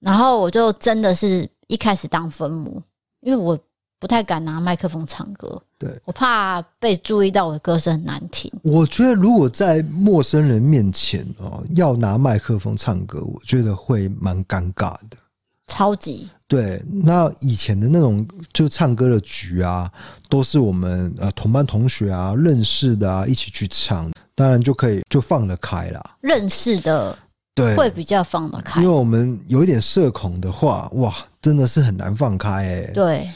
[0.00, 2.82] 然后我就真的是一开始当分母，
[3.20, 3.58] 因为我。
[4.00, 8.50] 不太敢拿麦克风唱歌，对，我怕被注意到我的歌声很难听。
[8.62, 15.18] 我觉得如果在陌生人面前哦，要拿麦克风唱歌，我觉得会蛮尴尬的，
[15.66, 16.26] 超级。
[16.48, 19.90] 对，那以前的那种就唱歌的局啊，
[20.30, 26.16] 都是我们呃同班同学啊认识的啊一起去唱，当然就可以就放得开啦。
[26.22, 27.18] 认识的
[27.54, 32.92] 对会比较放得开，因为我们有一点社恐的话，哇，真的是很难放开哎、欸。
[32.94, 33.28] 对。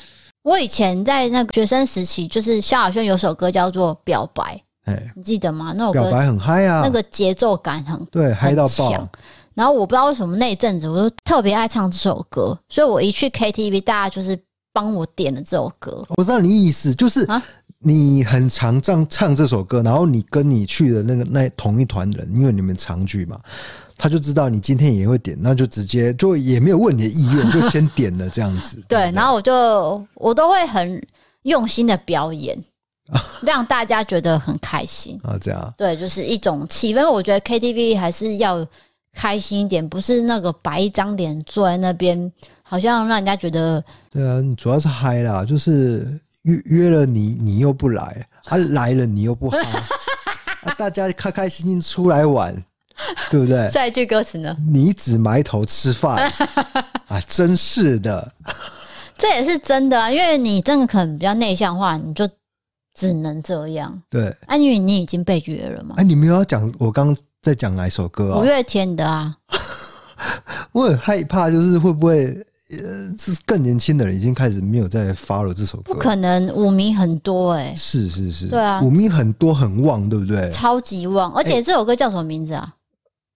[0.48, 4.58] 我以前在那个学生时期，就是萧亚轩有首歌叫做《表白》，
[4.90, 5.74] 哎，你记得吗？
[5.76, 9.06] 那首歌表白很嗨啊，那个节奏感很对，嗨到爆。
[9.52, 14.40] 然后我不知道为什么那一阵子我就特别爱唱这首歌，所以我一去 KTV，大家就是
[14.72, 16.02] 帮我点了这首歌。
[16.16, 17.42] 我知道你意思，就是啊
[17.80, 23.38] 你很常唱唱这首歌，然后你跟你去的那个那同一团人，因为你们常聚嘛。
[23.98, 28.80] 他就知道你今天也会点，那就直接就也没有问你的意愿，就先点了这样子。
[28.88, 31.04] 对，然后我就我都会很
[31.42, 32.56] 用心的表演，
[33.42, 35.36] 让大家觉得很开心啊。
[35.40, 37.10] 这样对，就是一种气氛。
[37.10, 38.64] 我觉得 KTV 还是要
[39.12, 42.32] 开心一点，不是那个摆一张脸坐在那边，
[42.62, 43.82] 好像让人家觉得。
[44.10, 46.06] 对啊，你主要是嗨啦，就是
[46.42, 49.58] 约约了你，你又不来，啊来了你又不嗨，
[50.62, 52.54] 啊大家开开心心出来玩。
[53.30, 53.70] 对不对？
[53.70, 54.56] 下一句歌词呢？
[54.70, 56.30] 你只埋头吃饭
[57.08, 57.20] 啊！
[57.26, 58.32] 真是的，
[59.16, 60.10] 这也是真的啊！
[60.10, 62.28] 因为你真的可能比较内向化，你就
[62.94, 64.02] 只能这样。
[64.10, 65.94] 对，啊，因为你已经被约了嘛。
[65.98, 66.70] 哎，你没有要讲？
[66.78, 68.40] 我刚刚在讲哪一首歌啊？
[68.40, 69.36] 五月天的啊。
[70.72, 72.26] 我很害怕，就是会不会
[72.70, 75.94] 呃，是更年轻的人已经开始没有在 follow 这首歌？
[75.94, 77.74] 不可能，五迷很多哎、欸。
[77.76, 80.50] 是是是，对啊，五迷很多很旺，对不对？
[80.50, 82.74] 超级旺，而且这首歌叫什么名字啊？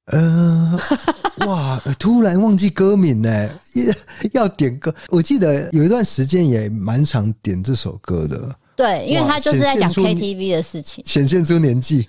[0.07, 0.79] 呃，
[1.47, 1.81] 哇！
[1.99, 3.49] 突然忘记歌名呢，
[4.33, 4.93] 要点歌。
[5.11, 8.57] 我记得有一段时间也蛮常点这首歌的。
[8.75, 12.09] 对，因为他就是在讲 KTV 的事情，显现出年纪。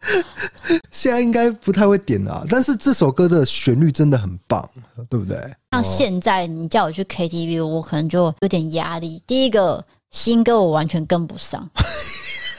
[0.90, 4.66] 现在应该不太会点了，但是这首歌的旋律真的很棒，
[5.10, 5.36] 对不对？
[5.72, 9.22] 像现在你叫我去 KTV，我可能就有点压力。
[9.26, 11.68] 第一个新歌我完全跟不上，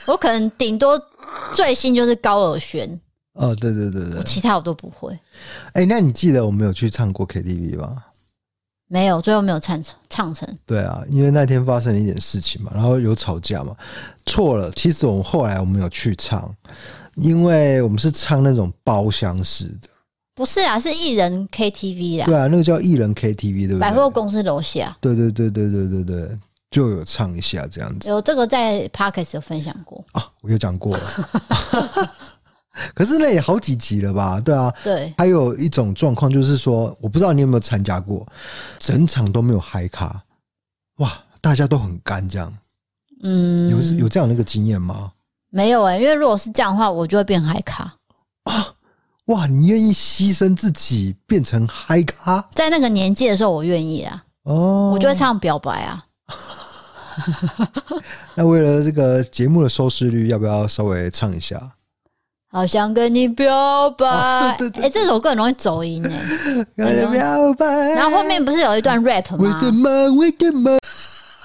[0.06, 1.00] 我可能顶多
[1.54, 3.00] 最新就是高尔宣。
[3.38, 5.12] 哦，对对对对，其他我都不会。
[5.72, 8.04] 哎、欸，那你记得我们有去唱过 KTV 吗？
[8.88, 10.48] 没有，最后没有唱成，唱成。
[10.64, 13.76] 对啊，因为那天发生了一点事情嘛，然后有吵架嘛，
[14.26, 14.70] 错了。
[14.72, 16.52] 其实我们后来我们有去唱，
[17.16, 19.88] 因为我们是唱那种包厢式的。
[20.34, 22.26] 不是啊，是艺人 KTV 啊。
[22.26, 23.80] 对啊，那个叫艺人 KTV，对不对？
[23.80, 24.96] 百货公司楼下。
[25.00, 26.38] 对对对对对对对，
[26.70, 28.08] 就有唱一下这样子。
[28.08, 31.02] 有这个在 Podcast 有分享过啊，我有讲过了。
[32.94, 34.40] 可是那也好几集了吧？
[34.40, 35.12] 对啊，对。
[35.18, 38.26] 还有一种状况就是说，我不知道你有没有参加过，
[38.78, 40.22] 整场都没有嗨咖，
[40.98, 42.52] 哇，大家都很干这样。
[43.22, 45.12] 嗯，有有这样的一个经验吗？
[45.50, 47.94] 没有哎、欸，因为如果是这样的话，我就会变嗨咖
[48.44, 48.74] 啊。
[49.26, 52.48] 哇，你愿意牺牲自己变成嗨咖？
[52.54, 54.24] 在那个年纪的时候，我愿意啊。
[54.44, 56.04] 哦，我就会唱表白啊。
[58.36, 61.72] 那为了这个节目的收视率，要不要稍微唱一下？
[62.50, 64.06] 好想跟你表白。
[64.06, 66.64] 哎、哦欸，这首歌很容易走音哎。
[66.76, 67.66] 跟你表白。
[67.90, 69.60] 然后后面不是有一段 rap 吗？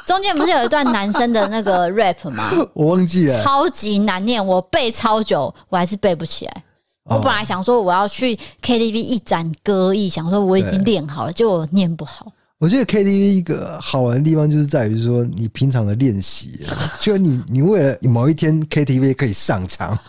[0.06, 2.52] 中间不是有一段男生的那个 rap 吗？
[2.74, 3.44] 我忘记了。
[3.44, 6.64] 超级难念，我背超久，我还是背不起来。
[7.06, 12.32] 我本来想说我要去 KTV 一展歌艺，想说我已经练好了，结果念不好。
[12.60, 16.58] 我觉得 KTV 一个好玩的地方就是在于说，你平常的练习，
[17.02, 20.00] 就你你为了某一天 KTV 可以上场，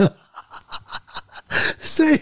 [1.81, 2.21] 所以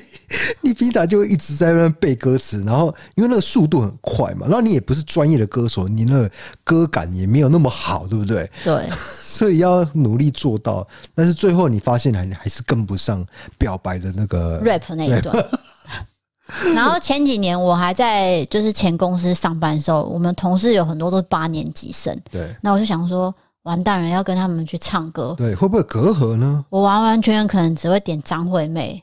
[0.61, 6.31] 你平常就一直在那边背歌词，然后因为那个速度很快嘛，然后你也不是专业的歌手，你那个
[6.65, 8.51] 歌感也没有那么好，对不对？
[8.65, 13.25] 对， 所以要努力做到，但是最后你发现还还是跟不上
[13.57, 15.35] 表白的那个 rap 那一段。
[16.75, 22.15] 然后前几年我还在就是前公司上班的时候，我们同事有很多都是八年级生。
[22.31, 26.65] 对，那我就想说，完蛋了，要跟他们去唱歌，对，会不会隔阂呢？
[26.71, 29.03] 我完完全全可能只会点张惠妹，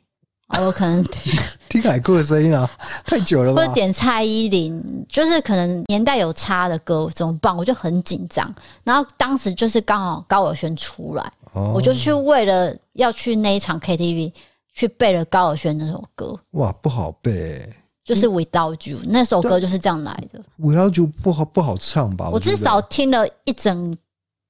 [0.60, 1.04] 我可能
[1.70, 2.70] 听海哥的声音啊，
[3.06, 3.62] 太久了吧？
[3.62, 7.56] 或者点蔡依林，就是可能年代有差的歌怎么办？
[7.56, 8.54] 我就很紧张。
[8.84, 14.32] 然后当时就是刚好高尔宣出来，哦、我就去为了要去那一场 KTV。
[14.72, 17.68] 去背了高尔宣那首歌，哇，不好背，
[18.02, 20.42] 就是 Without You、嗯、那首歌就是这样来的。
[20.58, 22.30] Without You 不好不好唱吧？
[22.30, 23.98] 我至少听了一整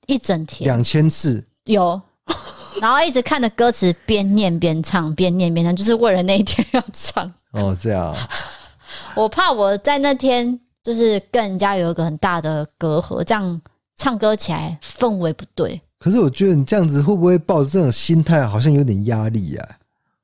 [0.09, 2.01] 一整天，两千次有，
[2.81, 7.31] 然后一直看着歌词，边念边唱，边念边唱，就是为了那一天要唱。
[7.51, 8.15] 哦，这样。
[9.15, 13.61] 我怕我在那天就是跟人家有一个很大的隔阂，这样
[13.95, 15.79] 唱歌起来氛围不对。
[15.99, 19.69] 可是我觉得你这样子会不会抱着这种心态，好像有点压力啊？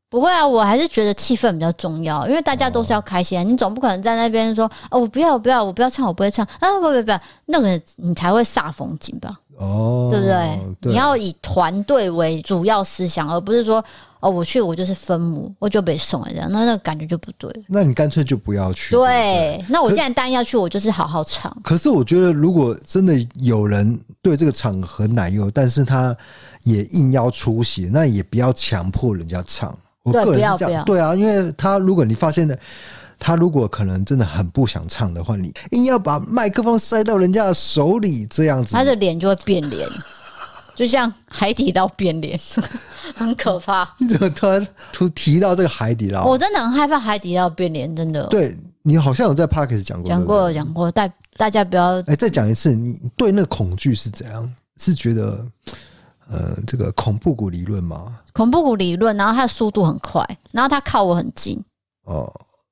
[0.08, 3.46] 不会啊，我还是觉得气氛比较重要，因为大家都是要开心。
[3.50, 7.12] 你总不可能在那边说：“哦，我不要，我不要，我不要唱，我不会唱。”啊，不不不，
[7.48, 9.38] 那个你才会煞风景吧？
[9.58, 10.60] 哦，对不对？
[10.82, 13.84] 对，你要以团队为主要思想，而不是说
[14.20, 17.52] ：“哦，我去，我就是分母，我就被送了这样。”那那个感觉就不对。
[17.68, 18.96] 那你干脆就不要去。
[18.96, 21.56] 对，对，那我既然答应要去，我就是好好唱。
[21.64, 26.16] 可是我觉得，如果真的有人对这个场合奶油，但是他
[26.64, 29.78] 也硬要出席，那也不要强迫人家唱。
[30.04, 32.58] 我个人是这样，对，啊，因为他如果你发现的，
[33.20, 39.88] 他如果可能真的很不想唱的话，你硬要把麦克风塞到人家的手里，这样子，他的脸就会变脸，
[40.76, 42.40] 就像海底捞变脸，
[43.16, 43.90] 很可怕。
[43.98, 46.26] 你怎么突然突提到这个海底捞？
[46.26, 48.26] 我真的很害怕海底捞变脸，真的。
[48.28, 52.02] 对，你好像有在 Podcast 讲过，讲过讲过，大大家不要。
[52.08, 54.54] 哎，再讲一次，你对那个恐惧是怎样？
[54.78, 55.46] 是觉得？
[56.28, 58.18] 呃，这个恐怖谷理论吗？
[58.34, 61.64] 恐怖谷理论，然后它的速度很快，然后它靠我很近，
[62.06, 62.28] 哦，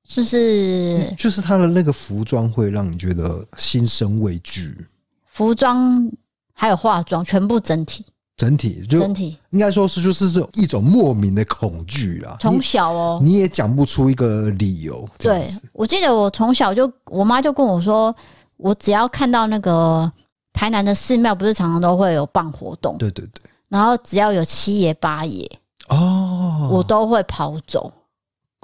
[0.06, 4.86] 就是就是他的那个服装会让你觉得心生畏惧，
[5.24, 6.10] 服装
[6.52, 8.04] 还有化妆，全部整体，
[8.36, 12.36] 整体就整体应该说是就是这种一种莫名的恐惧啦。
[12.38, 15.08] 从小哦，你也讲不出一个理由。
[15.18, 18.14] 对，我记得我从小就，我妈就跟我说，
[18.56, 20.12] 我只要看到那个。
[20.56, 22.96] 台南的寺庙不是常常都会有办活动？
[22.96, 23.42] 对对对。
[23.68, 25.44] 然后只要有七爷八爷
[25.88, 27.92] 哦，我都会跑走，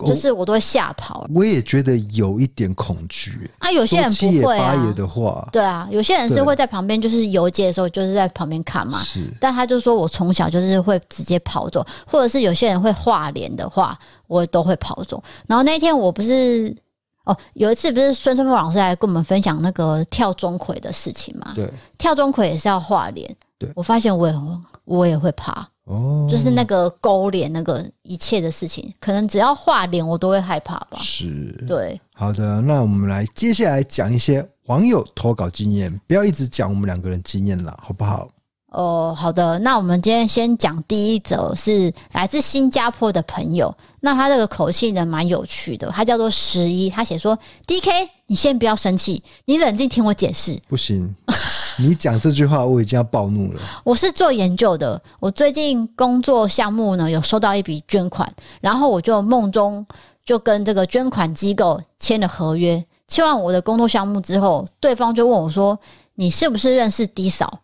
[0.07, 1.27] 就是我都会吓跑。
[1.35, 3.51] 我也觉得有一点恐惧。
[3.59, 4.75] 啊，有些人不会啊。
[4.75, 9.03] 八爷的话，对啊，有些人是会在旁边，就是游街的时候就是在旁边看嘛。
[9.03, 9.33] 是。
[9.41, 15.23] 但他就说我从小就是会直接跑走，或者是有些人会画脸的话，我都会跑走。
[15.47, 16.75] 然后那天我不是。
[17.25, 21.53] 哦，有一次不是孙春凤老师来跟我们分享那个跳钟馗的事情吗？
[21.55, 23.37] 对，跳钟馗也是要画脸。
[23.59, 24.35] 对，我发现我也
[24.87, 30.99] 我也会怕哦，就是那个勾脸那个一切的事情，可能只要画脸我都会害怕吧。
[31.01, 32.01] 是，对。
[32.15, 38.29] 好的，那我们来接下来讲一些网友投稿经验，不要一直讲我们两个人经验了，好不好？
[38.71, 43.75] 哦，好的，那我们今天先讲第一则，是来自新加坡的朋友。
[43.99, 45.89] 那他这个口气呢，蛮有趣的。
[45.91, 51.13] 他叫做十一，他写说：“DK，你先不要生气，你冷静听我解释。”不行，
[51.79, 53.61] 你讲这句话我已经要暴怒了。
[53.83, 59.85] 我是做研究的，我最近工作项目呢有收到一笔捐款，然后我就梦中
[60.25, 62.83] 就跟这个捐款机构签了合约。
[63.09, 65.77] 签完我的工作项目之后，对方就问我说
[66.15, 67.59] ：“你是不是认识 D 嫂？”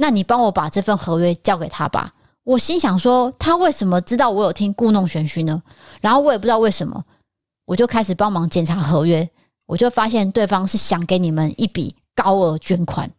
[0.00, 2.14] 那你帮我把这份合约交给他吧。
[2.44, 5.60] 我心想说，他为什么知道我有听故弄玄虚呢？
[6.00, 7.04] 然后我也不知道为什么，
[7.64, 9.28] 我就开始帮忙检查合约，
[9.66, 13.10] 我就发现对方是想给你们一笔高额捐款。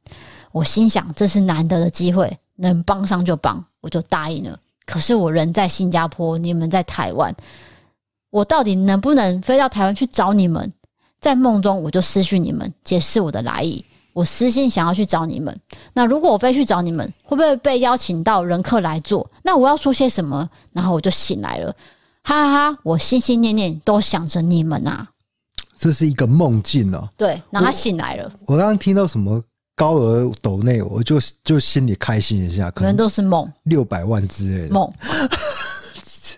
[0.53, 4.57] 我心想，这是难得的机会，能帮上就帮，我就答应了。
[4.85, 7.35] 可是我人在新加坡，你们在台湾，
[8.31, 10.73] 我到底能不能飞到台湾去找你们？
[11.21, 13.85] 在梦中我就私讯你们，解释我的来意。
[14.19, 15.57] 我私心想要去找你们。
[15.93, 19.25] 那如果我非去找你们，会不会被邀请到人客来做？
[19.43, 20.49] 那我要说些什么？
[20.73, 21.73] 然后我就醒来了，
[22.23, 22.79] 哈哈哈！
[22.83, 25.07] 我心心念念都想着你们啊。
[25.77, 27.07] 这是一个梦境哦。
[27.15, 28.29] 对，然后他醒来了。
[28.45, 29.41] 我刚刚听到什么
[29.73, 34.91] 高额抖内，我就就心里开心一下，可能都是梦，六百万之类的梦。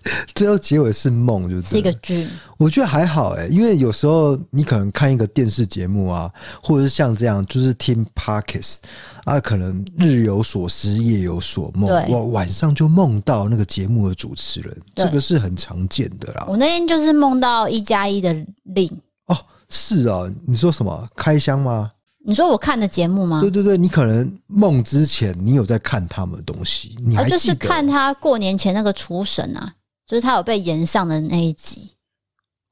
[0.34, 2.28] 最后结尾是梦，就是是一个 dream。
[2.58, 6.32] 我觉得还好哎、欸，因为有时候你可能看一个电视节目啊，
[6.62, 8.78] 或者是像这样，就是听 Podcast
[9.24, 16.46] 啊，可能日有所思，夜有所梦，我晚上就梦到那个节目的主持人，这个是很常见的啦。
[16.48, 18.34] 我那天就是梦到一加一的
[18.76, 18.92] Lin
[19.28, 19.38] 哦，
[19.70, 21.92] 是啊，你说什么开箱吗？
[22.24, 23.42] 你说我看的节目吗？
[23.42, 27.28] 对对对，你可能梦之前你有在看他们的东西，你还？
[27.28, 29.74] 就是看他过年前那个厨神啊。
[30.06, 31.92] 就是他有被延上的那一集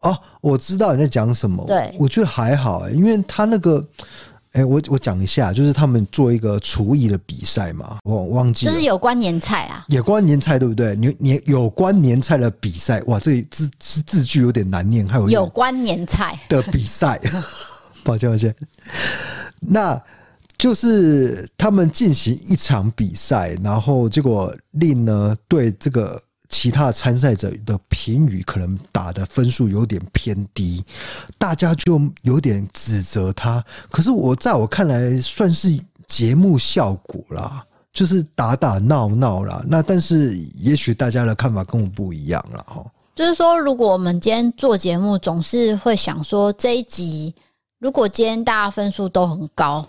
[0.01, 1.63] 哦，我知道你在讲什么。
[1.67, 3.85] 对，我觉得还好、欸，因为他那个，
[4.53, 10.95] 哎、欸，我我讲一下，就是他们做一个厨艺的比赛嘛，我忘记了，就是有关年菜啊，有关年菜对不对？
[10.95, 17.19] 你你有关年菜的比赛，哇，这字字字句有点难念，还有有关年菜的比赛，
[18.05, 18.55] 抱歉抱歉，
[19.59, 20.01] 那
[20.57, 26.21] 就是他们进行一场比赛，然后结果令呢对这个。
[26.49, 30.83] 其他参赛者的评语可能打的分数有点偏低，
[31.37, 33.63] 大家就有点指责他。
[33.89, 39.63] 可是我在我看来算是节目效果啦，就是打打闹闹啦。
[39.67, 42.83] 那但是也许大家的看法跟我不一样了哈。
[43.15, 47.35] 就是说，如果我们今天做节目，总是会想说这一集，
[47.77, 49.87] 如果今天大家分数都很高。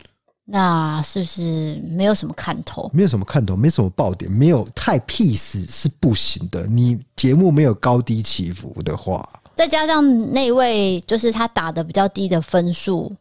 [0.53, 2.91] 那是不是没有什么看头？
[2.93, 6.67] 没有什么看头，没什么爆点，没有太 peace 是不行的。
[6.67, 13.13] 你节目没有高低起伏的话，再加上那位就是他打的比较低的分数，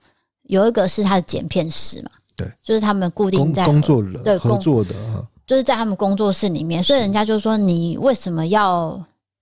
[0.43, 4.95] 有一个是他的剪片师嘛，对，就是他们固定在工作人，对合作的，
[5.45, 8.99] 就是在他们工作室里面，所以人家就说你为什么要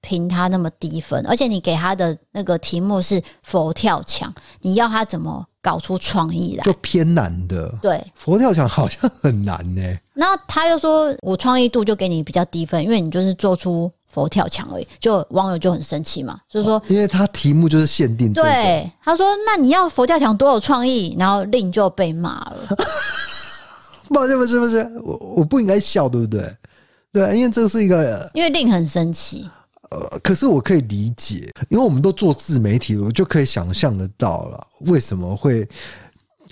[0.08, 1.22] 评他那么低分？
[1.28, 5.46] 而且你给他的那个题目是佛跳墙，你要他怎么？
[5.60, 7.70] 搞出创意来，就偏难的。
[7.82, 10.02] 对，佛跳墙好像很难呢、欸。
[10.14, 14.88] 那他又说我创意度就给你比较低分，因为你就是做出佛跳墙而已。
[14.98, 18.48] 就网友就很生气嘛，就是说，因为他题目就是限定、这个。
[18.48, 22.78] 对，他说那你要佛跳墙多有创意，然后令就被骂了。
[24.16, 26.50] 抱歉，不是不是，我我不应该笑，对不对？
[27.12, 29.50] 对，因为这是一个，因为令很生气。
[29.90, 35.68] 呃，可是我可以理解，因为我们都做自媒体，我就可以想象得到了，为什么会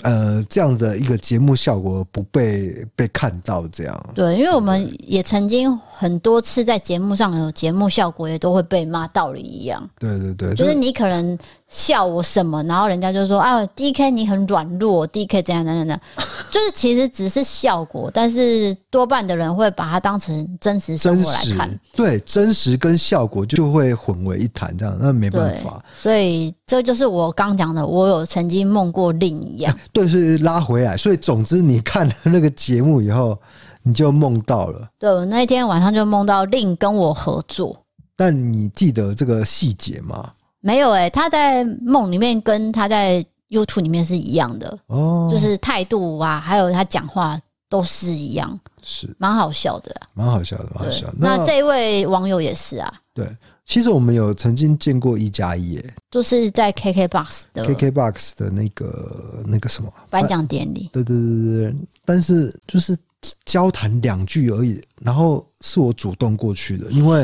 [0.02, 4.10] 呃这样的一个节目效果不被被看到这样？
[4.14, 9.90] 对，因为我们也曾经很多次在节目上有节目效果，也都会被骂道理一样。
[10.00, 11.38] 对对对，就是你可能。
[11.68, 12.64] 笑我什么？
[12.64, 16.00] 然后人家就说啊，DK 你很软弱，DK 怎样怎样怎样，
[16.52, 21.80] 就是其实只是效果，但是多半的人会把它当成真实生活来看。
[21.96, 25.84] 对，真实跟效果就会混为一谈，这样那没办法。
[26.02, 29.78] 所以这就是我刚讲的，我有曾经梦过另一样。
[29.92, 30.96] 对，是拉回来。
[30.96, 33.38] 所以总之，你看了那个节目以后，
[33.82, 34.88] 你就梦到了。
[35.00, 37.76] 对，我那一天晚上就梦到另跟我合作。
[38.16, 40.32] 但你记得这个细节吗？
[40.66, 47.40] 没有诶、欸，他在梦里面跟他在 YouTube 里面是一样的哦，就是态度啊，还有他讲话
[47.70, 49.08] 都是一样，是。
[49.20, 51.14] 蛮好笑的，蛮好笑的，蛮好笑的。
[51.20, 53.30] 那，那这一位网友也是啊，对，
[53.68, 62.98] 其实我们有曾经见过一加一，诶，就是在 KKBOX 的 KKBOX 的那个那个什么颁奖典礼，对对对对，但是就是
[63.46, 67.24] 交谈两句而已，然后是我主动过去的，因为。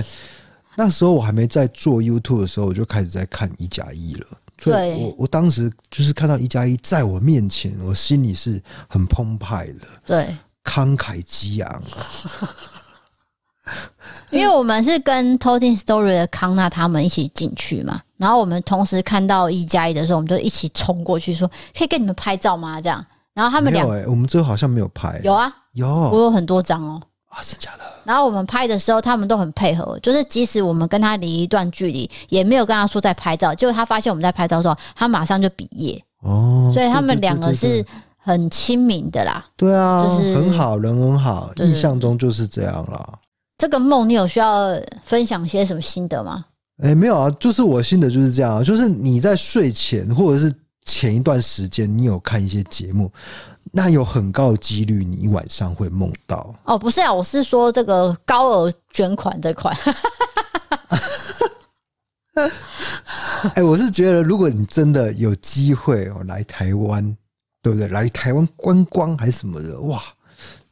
[0.76, 4.28] 那时候我还没在做 YouTube 的时候，我就开始在看一加一了。
[4.59, 11.84] 所以我我当时就是看到一加一在我面前，我心里是很澎湃的，对，慷慨激昂。
[14.32, 23.03] 因为我们是跟 Toting Story 的康纳他们一起进去嘛，然后我们同时看到一加一的时候，我们就一起冲过去说：“可以跟你们拍照吗？”这样，
[23.34, 27.01] 然后他们俩，哎，我们最后好像没有拍，有啊，有，我有很多张哦。
[27.32, 27.84] 啊，是假的。
[28.03, 33.55] 然后我们拍的时候，他们都很配合，就是即使我们跟他离一段距离，也没有跟他说在拍照。
[33.55, 36.03] 结果他发现我们在拍照的时候，他马上就毕业。
[36.23, 37.84] 哦，所以他们两个是
[38.17, 39.45] 很亲民的啦。
[39.55, 43.19] 对啊，就是很好，人很好，印象中就是这样啦。
[43.57, 44.69] 这个梦你有需要
[45.03, 46.45] 分享些什么心得吗？
[46.84, 50.53] 哎，没有啊，就是我心得就是这样，啊就是你在睡前或者是
[50.86, 53.11] 前一段时间，你有看一些节目。
[53.71, 56.77] 那有很高的几率，你晚上会梦到哦。
[56.77, 59.75] 不是啊，我是说这个高额捐款这块。
[63.55, 67.15] 哎，我是觉得，如果你真的有机会哦来台湾，
[67.61, 67.88] 对不对？
[67.88, 70.01] 来台湾观光还是什么的，哇！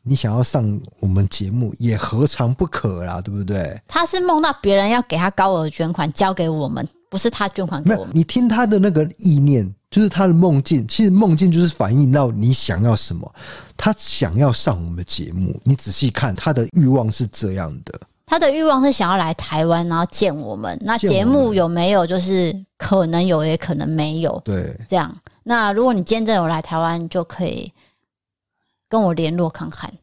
[0.02, 3.80] 你想要上我们节目，也何尝不可啦，对不对？
[3.88, 8.12] 他是梦到别人要给他高额捐款交给我们，不是他捐款给我们。
[8.14, 10.88] 你听他的那个意念，就是他的梦境。
[10.88, 13.34] 其实梦境就是反映到你想要什么。
[13.76, 18.00] 他想要上我们的节目，你仔细看，他的欲望是这样的。
[18.26, 20.78] 他的欲望是想要来台湾，然后见我们。
[20.82, 22.06] 那节目有没有？
[22.06, 24.40] 就是可能有，也可能没有。
[24.46, 25.18] 对，这样。
[25.44, 27.74] 那如果你今天真的有来台湾，就可以。
[28.88, 29.94] 跟我联络看看，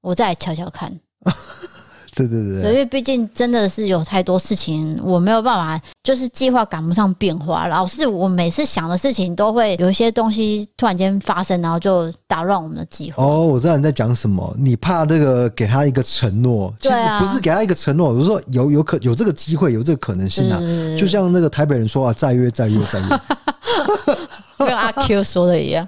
[0.00, 0.98] 我再来瞧瞧看。
[2.16, 7.66] 对对对，对，因为毕竟真的是有太多事情，我没有办法，就是计划赶不上变化。
[7.66, 13.22] 老是我每次想的事情，都会有一些东西突然间发生，然后就打乱我们的计划。
[13.22, 20.58] 哦，我知道你在讲什么，你怕这个给他一个承诺，其实不是给他一个承诺，我是说有有可有这个机会，有这个可能性啊。
[20.98, 23.06] 就像那个台北人说啊，再约再约再约。
[24.58, 25.86] 跟阿 Q 说的一样，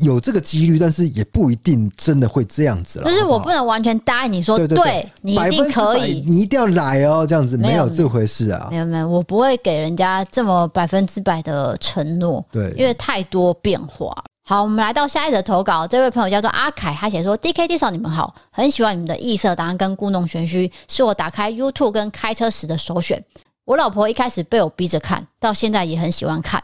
[0.00, 3.04] 有这个几率，但是也不一定真的会这样子了。
[3.04, 8.68] 就是我不能完全答应你说，对，你一定可以，你一定要来哦，这样子没有这回事啊。
[8.70, 14.12] 没有没有，我不会给人家这么百分之百的承诺，对，因为太多变化。
[14.42, 23.22] 好，我们来到下一则投稿，这位朋友叫做阿凯，他写说：“D K D 嫂，你们好，很喜欢你们的异色答案跟故弄玄虚，是我打开 YouTube 跟开车时的首选。”
[23.64, 26.60] 我老婆一开始被我逼着看，到现在也很喜欢看。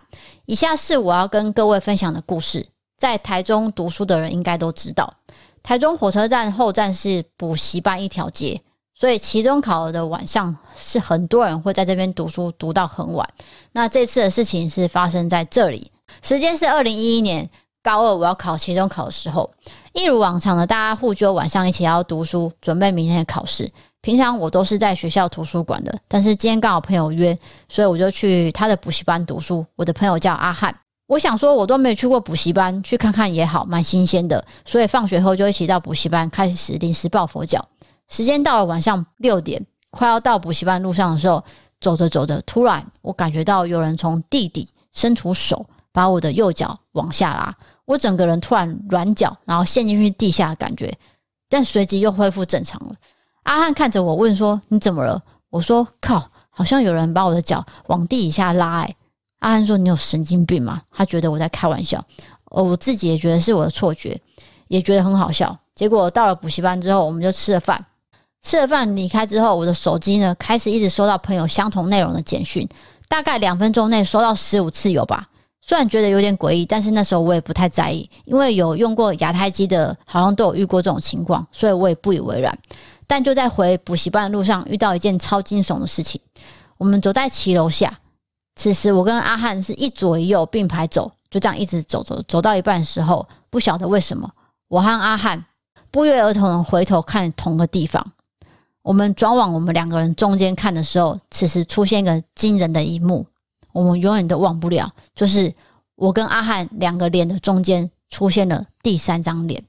[0.46, 2.66] 以下是我要跟各位分享的故事。
[2.98, 5.12] 在台中读书的人应该都知道，
[5.62, 8.60] 台中火车站后站是补习班一条街，
[8.94, 13.28] 所以期中考的晚上是很多人会在这边读书，读到很晚。
[13.72, 15.90] 那这次的事情是发生在这里，
[16.22, 17.48] 时间是二零一一年
[17.82, 19.50] 高二，我要考期中考的时候，
[19.92, 23.70] 一如往常的，大家互揪晚上一起要读书，准备明天的考试。
[24.00, 27.36] 平常我都是在学校图书馆的，但是今天刚好朋友约，
[27.68, 29.66] 所以我就去他的补习班读书。
[29.74, 30.72] 我的朋友叫阿汉，
[31.06, 34.44] 我想说我都没有去过补习班，去看看也好，蛮新鲜的。
[34.64, 37.64] 所以放学后就一起到补习班开始临时抱佛脚。
[38.08, 41.42] 时间到了晚上六点，快要到补习班路上的时候，
[41.80, 50.92] 走着走着，突然我感觉到有人从地底伸出手，把我的右脚往下拉，我整个人突然软脚，然后陷进去地下的感觉，
[51.48, 52.94] 但随即又恢复正常了。
[53.44, 58.96] 阿汉看着我问说：“你怎么了？”我说：“靠，好像有人把我的脚往地底下拉。”哎，
[59.40, 62.04] 阿汉说：“你有神经病吗？”他觉得我在开玩笑，
[62.50, 64.20] 而我自己也觉得是我的错觉，
[64.68, 65.56] 也觉得很好笑。
[65.74, 67.84] 结果到了补习班之后，我们就吃了饭。
[68.42, 72.68] 吃了饭离开之后，我的手机呢开始一直收到朋友相同内容的简讯，
[73.08, 75.28] 大概两分钟内收到十五次有吧。
[75.60, 82.56] 虽然觉得有点诡异，但是那时候我也不太在意，因为有用过亚太机的，好像都有遇过这种情况，所以我也不以为然。
[83.08, 86.20] 但就在回补习班的路上，遇到一件超惊悚的事情。
[86.78, 87.98] 我们走在骑楼下，
[88.56, 94.28] 此时我跟阿汉是一左一右并排走，就这样一直走走，走到一半的时候，不晓得为什么，
[94.68, 95.44] 我和阿汉
[95.90, 98.12] 不约而同的回头看同个地方。
[98.82, 103.26] 我们转往我们两个人中间看的时候，此时出现一个惊人的一幕，
[103.72, 105.52] 我们永远都忘不了，就是
[105.96, 109.62] 我跟阿汉两个脸的中间出现了第三张脸。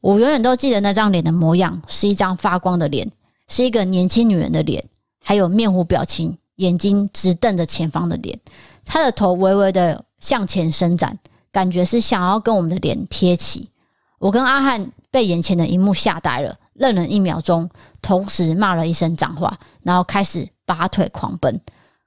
[0.00, 3.10] 我永远都记得那张脸的模样，是一张发光的脸，
[3.48, 4.84] 是一个年轻女人的脸，
[5.24, 8.38] 还有面无表情、眼睛直瞪着前方的脸。
[8.84, 11.18] 他的头微微的向前伸展，
[11.50, 13.68] 感觉是想要跟我们的脸贴齐。
[14.18, 17.68] 我跟阿汉被眼前的一幕吓呆了，愣了一秒钟，
[18.00, 21.60] 同时骂了一声脏话，然后开始拔腿狂奔。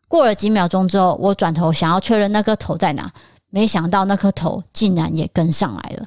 [0.07, 3.11] 过了几秒钟之后，我转头想要确认那颗头在哪，
[3.49, 6.05] 没想到那颗头竟然也跟上来了。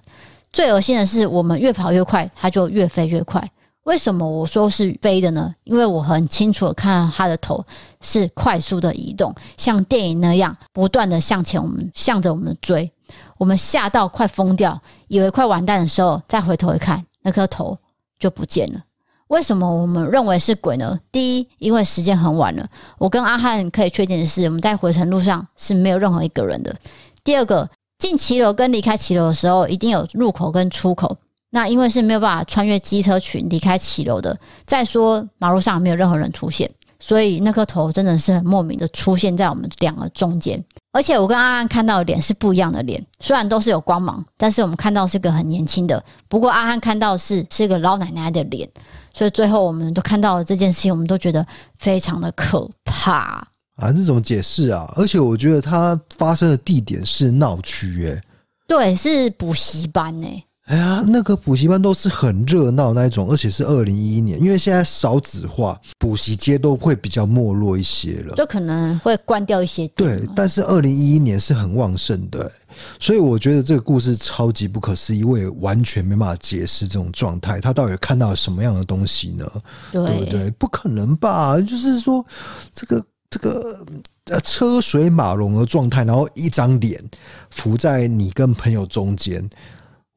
[0.53, 3.51] 最恶心的是，我们越跑越快，它就越飞越快。
[3.85, 5.55] 为什么我说是飞的呢？
[5.64, 7.64] 因为我很清楚的看到它的头
[8.01, 12.91] 是快速的移动，像电影那样不断的向前，我们向着我们追。
[13.39, 17.78] 我们吓到快疯掉，以为快完蛋的时候，再回头一看，那颗头
[18.18, 18.80] 就不见了。
[19.28, 20.99] 为什么我们认为是鬼呢？
[21.12, 22.66] 第一，因为时间很晚了。
[22.99, 26.74] 我跟阿汉可以确定的是，我们在回程路上是没有任何一个人的。
[27.22, 27.68] 第二个。
[27.97, 31.16] 进骑楼跟离开骑楼的时候，一定有入口跟出口。
[31.55, 34.36] 那因为是没有办法穿越机车群离开骑楼的。
[34.66, 40.62] 再说马路上没有任何人出现，所以那颗头真的是很莫名的出现在我们两个中间。
[40.90, 46.05] 而且我跟阿汉看到的脸是不一样的脸，虽然都是有光芒，但是我们看到是个很年轻的。
[46.28, 48.68] 不过阿汉看到的是是一个老奶奶的脸，
[49.12, 51.46] 所以最后我们都看到了这件事情，我们都觉得
[51.78, 53.46] 非常的可怕。
[53.76, 54.92] 啊，这怎么解释啊？
[54.96, 58.22] 而且我觉得它发生的地点是闹区，哎，
[58.66, 69.86] 对，是补习班，哎，哎呀，那个补习班都是很热闹那一种，而且是二零一一年，因为现在少子化，补习街都会比较没落一些了，就可能会关掉一些。
[69.88, 72.50] 对，但是二零一一年是很旺盛的，
[72.98, 79.46] 所以我觉得这个故事超级不可思议，我也完全没办法解释这种状态，他到底看到了什么样的东西呢？
[79.92, 80.50] 对，对不对？
[80.52, 81.60] 不可能吧？
[81.60, 82.24] 就是说，
[82.72, 83.84] 这个这个
[84.30, 87.04] 呃车水马龙的状态，然后一张脸
[87.50, 89.46] 浮在你跟朋友中间。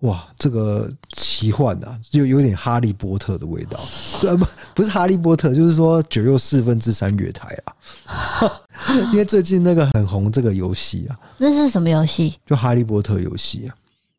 [0.01, 3.79] 哇，这个奇幻啊，就有点哈利波特的味道。
[4.23, 4.45] 呃，不，
[4.75, 8.51] 不是哈利波特，就是说九又四分之三月台啊。
[9.11, 12.35] 因为最近那个很红，这个游戏啊，那是什么游戏？
[12.45, 13.75] 就哈利波特游戏啊。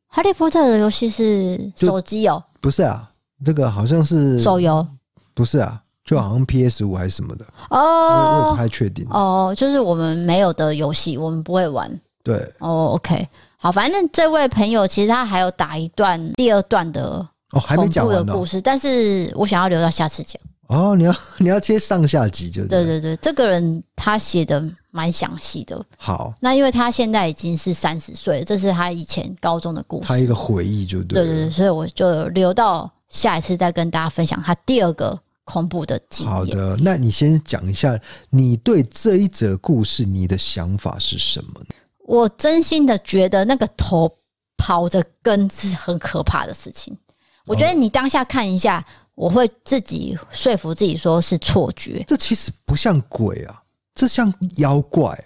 [0.08, 2.42] 哈利波特的游戏是手机哦？
[2.60, 3.08] 不是啊，
[3.44, 4.84] 这个好像是手游。
[5.32, 9.54] 不是啊，就好像 PS 五还是什么的哦，我不太确定哦。
[9.56, 11.88] 就是我们没有的游戏，我们不会玩。
[12.24, 13.28] 对哦，OK。
[13.60, 20.40] 好，反正这位朋友其实他还有打一段第二段的哦，还没讲完的故事，但是我想要留到下次讲。
[20.68, 22.84] 哦，你要 你要接上下集就对。
[22.84, 25.84] 对对对，这个人他写的蛮详细的。
[25.96, 31.24] 好，那因为他现在已经是三十岁，这是他以前高中的故事，他一个回忆就对。
[31.24, 36.32] 对对对，所以我就留到下一次再跟大家分享他第二个恐怖的经验。
[36.32, 37.98] 好的，那你先讲一下
[38.30, 41.74] 你对这一则故事你的想法是什么呢？
[42.08, 44.10] 我真心的觉得那个头
[44.56, 46.96] 跑着跟是很可怕的事情。
[47.44, 48.82] 我觉得你当下看一下，
[49.14, 52.02] 我会自己说服自己说是错觉。
[52.08, 53.62] 这其实不像鬼啊，
[53.94, 55.22] 这像妖怪。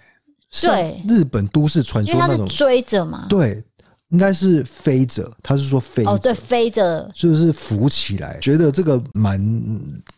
[0.61, 3.27] 对，日本都市传说那种，追着嘛。
[3.29, 3.63] 对，
[4.09, 5.31] 应该是飞着。
[5.41, 9.41] 他是说飞哦，对，飞着就是浮起来，觉得这个蛮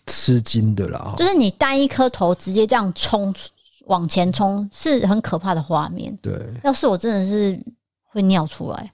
[0.08, 1.14] 吃惊的啦。
[1.16, 3.50] 就是你单一颗头直接这样冲出。
[3.86, 6.16] 往前冲是很可怕的画面。
[6.22, 7.60] 对，要是我真的是
[8.04, 8.92] 会尿出来。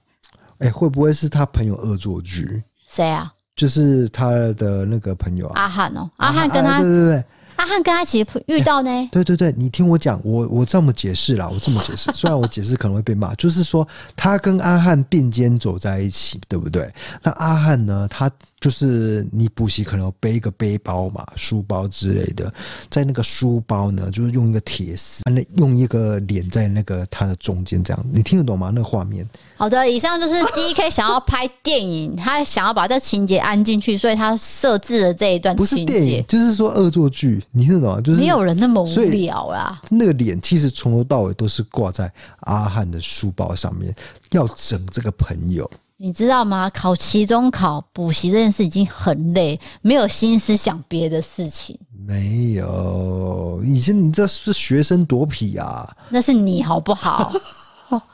[0.58, 2.62] 哎、欸，会不会是他朋友恶作剧？
[2.86, 3.32] 谁啊？
[3.54, 7.24] 就是他的那个朋友啊，阿汉哦，阿汉跟他，对对对。
[7.62, 8.90] 阿汉跟他一起遇到呢？
[9.12, 13.86] 对对对，你听我讲，我我这么解释啦，我这么解释， 虽然我解释可能会被骂，就是说
[14.16, 16.92] 他跟阿汉并肩走在一起，对不对？
[17.22, 22.52] 那阿汉呢，他就是你补习可能背一个背包嘛，书包之类的，
[22.90, 28.72] 在那个书包呢，就是用一个铁丝，那用一个脸在那个他的中间，这样你听得懂吗？
[28.74, 29.24] 那个画面。
[29.62, 35.74] 好的，以上就是 DK 想要拍电影，他想要把这情节安进去，所以他设置了这一段情节。
[35.76, 38.00] 不是电影，就是说恶作剧，你听得懂吗？
[38.00, 39.80] 就是没有人那么无聊啦。
[39.88, 43.94] 那个脸其实从头到尾都是挂在阿汉的书包上面，
[44.32, 46.68] 要整这个朋友，你知道吗？
[46.70, 51.78] 考期中考补习这件事已经很累，没有心思想别的事情。
[52.04, 55.88] 没有，以前你这是学生多皮啊？
[56.10, 57.32] 那是你好不好？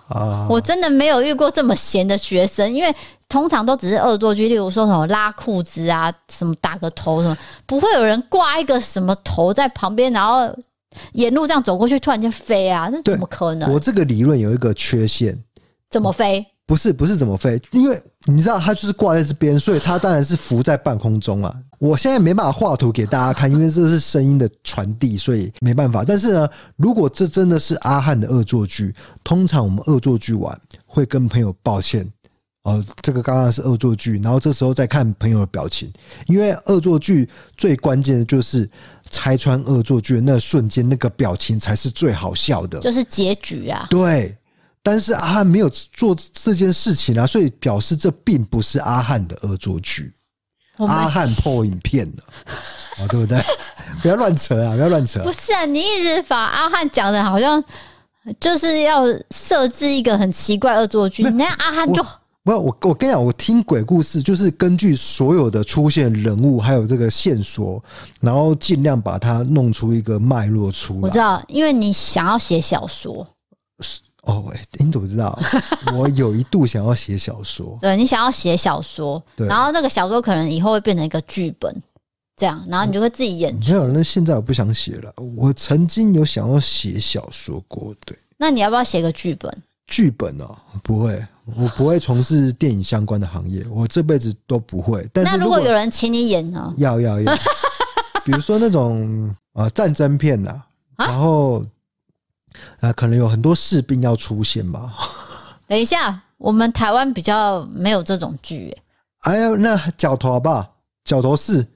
[0.08, 0.46] 啊！
[0.48, 2.94] 我真的没有遇过这么闲的学生，因为
[3.28, 10.48] 通常都只是恶作剧，例如说什么拉裤子啊，什么打个头什么，不会有人挂一个什么头在旁边，然后
[11.12, 13.72] 沿路这样走过去，突然间飞啊，这怎么可能？
[13.72, 15.38] 我这个理论有一个缺陷，
[15.90, 16.46] 怎么飞？
[16.68, 21.56] 不是不是怎么飞，因为你知道它就是挂在这边，所以它当然是浮在半空中啊。
[21.78, 26.04] 我现在没办法画图给大家看，因为这是声音的传递，所以没办法。
[26.04, 26.46] 但是呢，
[26.76, 28.94] 如果这真的是阿汉的恶作剧，
[29.24, 32.06] 通常我们恶作剧完会跟朋友抱歉
[32.64, 35.90] 哦，这个刚刚是恶作剧，然后这时候再看朋友的表情，
[36.26, 38.68] 因为恶作剧最关键的就是
[39.08, 43.86] 拆穿恶作剧的那瞬间，那个表情才是最好笑的，就是结局啊。
[43.88, 44.36] 对。
[44.82, 50.12] 但是阿汉没有做这件事情啊，所以表示这并不是阿汉的恶作剧。
[50.78, 52.24] 阿汉 po 影片了，
[53.00, 53.42] 哦，对不对？
[54.00, 54.76] 不要乱扯啊！
[54.76, 55.20] 不要乱扯。
[55.24, 57.62] 不是啊，你一直把阿汉讲的好像
[58.38, 59.02] 就是要
[59.32, 62.00] 设置一个很奇怪恶作剧，那阿汉就
[62.44, 67.82] 不要我我跟你讲，我听鬼故事就是根据所有的出现人物还有这个线索，
[68.20, 71.00] 然后尽量把它弄出一个脉络出来。
[71.00, 73.26] 我知道，因为你想要写小说。
[74.28, 75.36] 哦，你怎么知道？
[75.96, 81.74] 我有一度想要写小说，对，你想要写小说，然后那个小说可能以后会变成一个剧本，
[82.36, 83.70] 这样，然后你就会自己演出。
[83.70, 85.10] 没有，那现在我不想写了。
[85.34, 88.16] 我曾经有想要写小说过，对。
[88.36, 89.50] 那你要不要写个剧本？
[89.86, 91.26] 剧本哦，不会，
[91.56, 95.08] 我不会从事电影相关的行业，我这辈子都不会。
[95.14, 96.74] 但是如果有人请你演呢？
[96.76, 97.32] 要要要，
[98.26, 100.54] 比如说那种啊战争片呐，
[100.98, 101.64] 然后。
[102.80, 104.92] 啊，可能有很多士兵要出现吧？
[105.66, 108.76] 等一下，我们台湾比较没有这种剧。
[109.22, 110.76] 哎呀，那角头好不好？
[111.04, 111.66] 角头是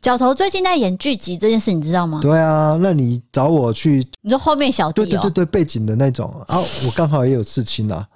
[0.00, 2.20] 角头，最近在演剧集这件事，你知道吗？
[2.22, 8.06] 对啊，那你找我去，你说后面小弟、喔，对对对对，背景的那种啊，我刚好也有刺青啊，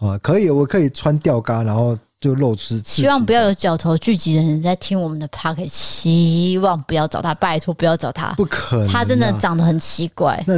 [0.00, 2.78] 啊，可以，我可以穿吊嘎，然后就露出。
[2.84, 10.42] 希望不要有角头聚集的人在听我们的 podcast，希望不要找他，拜托不要找他，不可能、啊，他真的长得很奇怪。
[10.46, 10.54] 那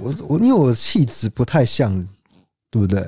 [0.00, 1.94] 我我因为我的气质不太像，
[2.70, 3.02] 对不对？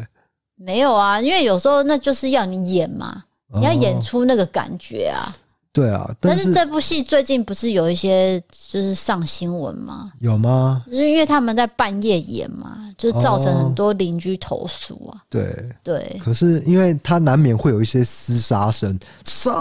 [0.56, 3.24] 没有啊，因为有时候那就是要你演嘛，
[3.54, 5.36] 你要演出那个感觉啊。
[5.74, 10.12] 对啊，但是，这部戏最近不是有一些就是上新闻吗？
[10.20, 10.84] 有吗？
[10.86, 15.18] 就是因为他们在半夜演嘛，就造成很多邻居投诉啊。
[15.18, 19.52] 哦、对对，可是因为他难免会有一些厮杀声，杀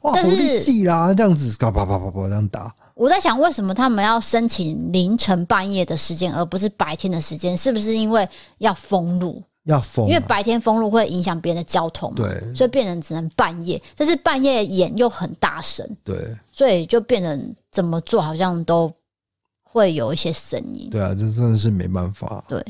[0.00, 2.74] 哇，但是好厉害啦，这样子啪啪啪啪啪这样打。
[2.94, 7.54] 我在想，为什么他们要申请凌晨半夜的时间，而不是白天的时间？
[7.54, 8.26] 是不是因为
[8.56, 9.42] 要封路？
[9.68, 13.80] 要封、啊，因为白天封路会影响别人的交通，对，所以变成只能半夜。
[13.96, 18.92] 但是半夜演又很大声，对，所以就变成怎么做好像都
[19.62, 20.88] 会有一些声音。
[20.90, 22.42] 对啊，这真的是没办法。
[22.48, 22.64] 对，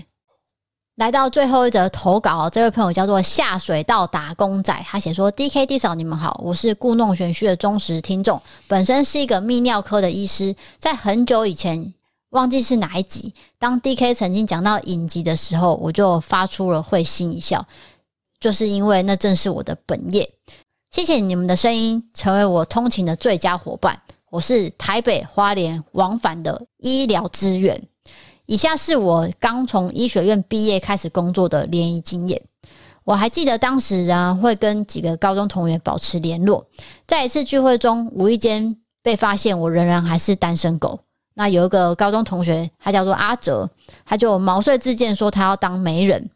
[0.96, 11.94] 来到最后一则投稿，这位朋友叫做下水道打工仔，他写说：“D K D 嫂，你们好，我是故弄玄虚的忠实听众，本身是一个泌尿科的医师，在很久以前。”
[12.30, 17.66] 忘记是哪一集，当 DK 曾经讲到影集的时候，我就发出了会心一笑，
[18.38, 20.30] 就是因为那正是我的本业。
[20.90, 24.02] 谢谢你们的声音，成为我通勤的最佳伙伴。
[24.30, 27.88] 我是台北花莲往返的医疗资源。
[28.44, 32.42] 以下是我刚从医学院毕业开始工作的联谊经验。
[33.04, 36.66] 我还记得当时啊，会跟几个高中同学保持联络，
[37.06, 41.00] 在一次聚会中，无意间被发现我仍然还是单身狗。
[41.38, 43.70] 那有一个高中同学，他叫做阿哲，
[44.04, 46.28] 他就毛遂自荐说他要当媒人，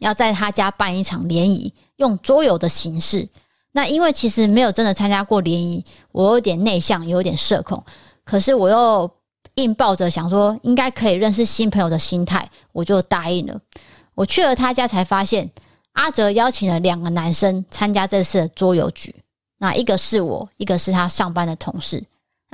[0.00, 3.28] 要在他家办一场联谊，用桌游的形式。
[3.70, 7.84] 那因为其实没有真的参加过联谊，我有点内向，有点社恐，
[8.24, 9.08] 可是我又
[9.54, 13.60] 硬抱着想说应该可以认识新朋友的心态，我就答应了。
[14.16, 15.48] 我去了他家才发现，
[15.92, 19.14] 阿哲邀请了两个男生参加这次的桌游局，
[19.58, 22.02] 那一个是我，一个是他上班的同事。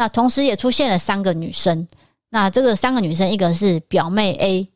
[0.03, 1.87] 那同时也出现了三个女生，
[2.31, 4.69] 那这个三个女生，一个是表妹 A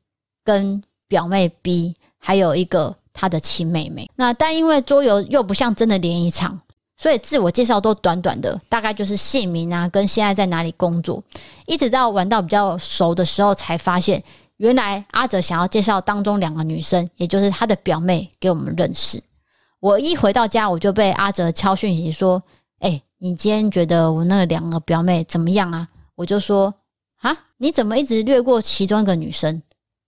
[0.45, 4.09] 跟表妹 B，还有一个她的亲妹妹。
[4.15, 6.61] 那但因为桌游又不像真的联谊场，
[6.97, 11.21] 所以自我介绍都短短的，大概就是姓名啊，跟现在在哪里工作。
[11.67, 14.23] 一直到玩到比较熟的时候，才发现
[14.59, 19.21] 原来阿哲想要介绍当中两个女生，也就是他的表妹给我们认识。
[19.81, 22.41] 我一回到家，我就被阿哲敲讯息说：“。”
[23.19, 25.89] 你今天觉得我那两个表妹怎么样啊？
[26.15, 26.75] 我就说
[27.21, 29.63] 啊，你怎么一直略过其中一个女生？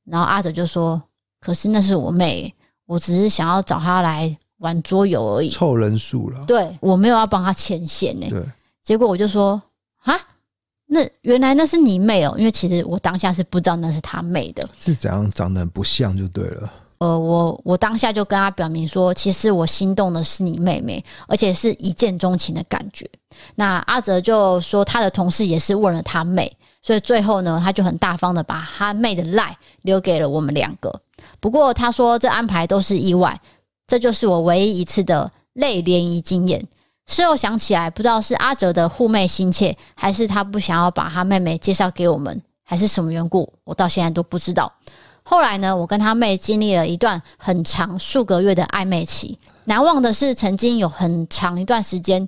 [0.05, 1.03] 然后阿哲就说，
[1.41, 2.55] 可是那是我妹，
[2.87, 6.45] 我只是想要找她来玩桌游而已，凑人数了。
[6.47, 8.27] 对，我没有要帮她牵线呢。
[8.29, 8.43] 对，
[8.83, 9.61] 结果我就说
[10.03, 10.19] 啊，
[10.87, 16.73] 那原来那是你妹哦，因为其实我当下是不知道那是她妹的，是怎样长得很不像就对了。
[16.99, 23.09] 呃，我我当下就跟他表明说，其实我心动的是你妹妹，而且是一见钟情的感觉。
[23.55, 31.01] 那阿哲就说他的同事也是问了他妹，所以最后呢，他就很大方的把他妹的赖留给了我们两个。
[31.39, 33.41] 不过他说这安排都是意外，
[33.87, 36.67] 这就是我唯一一次的类联谊经验。
[37.07, 44.73] 事后想起来，不知道是阿哲的护妹心切，还是他不想要把他妹妹介绍给我们，还是什么缘故，我到现在都不知道。
[45.31, 49.39] 后来呢，我跟他妹经历了一段很长数个月的暧昧期。
[49.65, 52.27] 难忘的是，曾经有很长一段时间，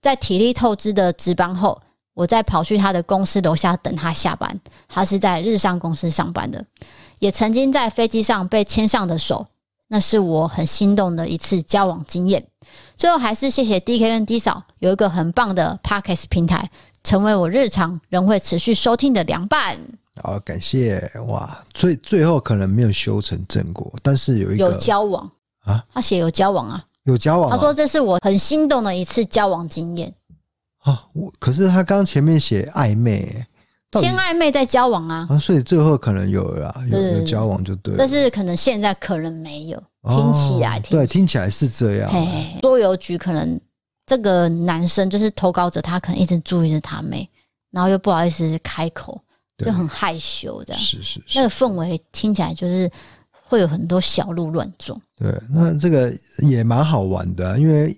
[0.00, 1.78] 在体力透支的值班后，
[2.14, 4.58] 我在跑去他的公司楼下等他下班。
[4.88, 6.64] 他是在日上公司上班的，
[7.18, 9.48] 也曾经在飞机上被牵上的手，
[9.88, 12.46] 那是我很心动的一次交往经验。
[12.96, 16.70] 最后还是谢谢 DK 跟 D 嫂有一个很棒的 Podcast 平台，
[17.04, 19.76] 成为我日常仍会持续收听的凉拌。
[20.22, 21.62] 好，感谢哇！
[21.72, 25.30] 最最后可能没有修成正果，但是有一个有交往
[25.64, 27.56] 啊，他写有交往啊，有交往啊。
[27.56, 30.12] 他说这是我很心动的一次交往经验
[30.78, 31.04] 啊。
[31.12, 33.46] 我可是他刚刚前面写暧昧，
[34.00, 37.98] 先暧昧再交往啊，啊，所以最后可能有了，有有交往就对了。
[37.98, 42.10] 但是可能现在可能没有，听起来，哦，对，听起来是这样。
[42.10, 43.60] 嘿，桌游局可能
[44.06, 47.28] 这个男生就是投稿者，他可能一直注意着他妹，
[47.70, 49.20] 然后又不好意思开口。
[49.58, 52.88] 就很害羞，这样是是是，那个氛围听起来就是
[53.30, 55.00] 会有很多小鹿乱撞。
[55.16, 57.96] 对，那这个也蛮好玩的，啊，因为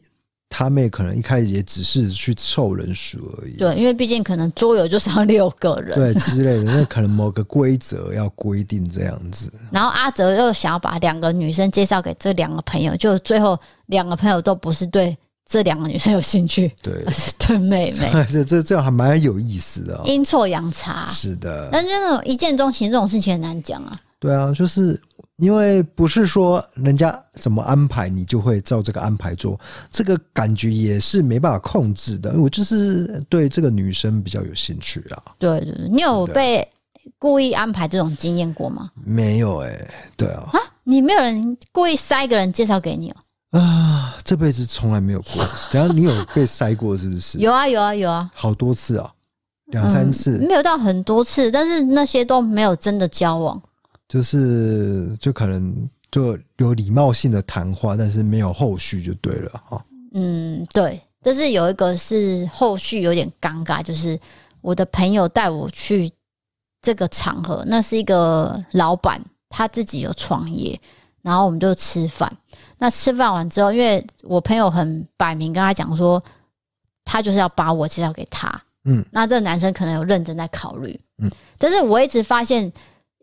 [0.49, 3.57] 他妹可能一开始也只是去凑人数而已。
[3.59, 9.53] 对，因为毕竟可能桌游就是要六个人，对之类的，那可能某个规则要规定这样子。
[9.71, 15.17] 然后阿哲又想要把两个女生介绍给这两个朋友，就最后两个朋友都不是对。
[15.51, 21.68] 这两个女生有兴趣，对， 是对妹妹， 这这这样还蛮有意思的，阴错阳差，是的。
[21.72, 24.01] 但是那种一见钟情这种事情很难讲啊。
[24.20, 25.01] 对啊，就是
[25.38, 29.59] 因为不是说人家怎么安排你就会照这个安排做，
[29.90, 32.32] 这个感觉也是没办法控制的。
[32.38, 35.20] 我就是对这个女生比较有兴趣啊。
[35.36, 36.64] 对对对，你有被
[37.18, 38.90] 故意安排这种经验过吗？
[39.03, 40.48] 没有哎、欸，对啊。
[40.53, 43.16] 啊，你没有人故意塞一个人介绍给你哦？
[43.51, 45.44] 啊，这辈子从来没有过。
[45.70, 47.38] 只要你有被塞过是不是？
[47.38, 49.12] 有啊有啊有啊，好多次啊，
[49.66, 53.61] 两三次、嗯，没有到很多次，但是那些都没有真的交往。
[54.09, 59.84] 就是就可能就有礼貌性的谈话，但是没有后续就对了哈。
[60.14, 64.18] 嗯，对，但是有一个是后续有点尴尬，就是
[64.61, 66.11] 我的朋友带我去
[66.82, 70.80] 这个场合，那是一个老板，他自己有创业，
[71.22, 72.36] 然后我们就吃饭。
[72.81, 76.20] 那吃饭完之后，因为我朋友很摆明跟他讲说，
[77.05, 78.51] 他就是要把我介绍给他。
[78.87, 80.99] 嗯，那这个男生可能有认真在考虑。
[81.22, 82.72] 嗯，但是我一直发现。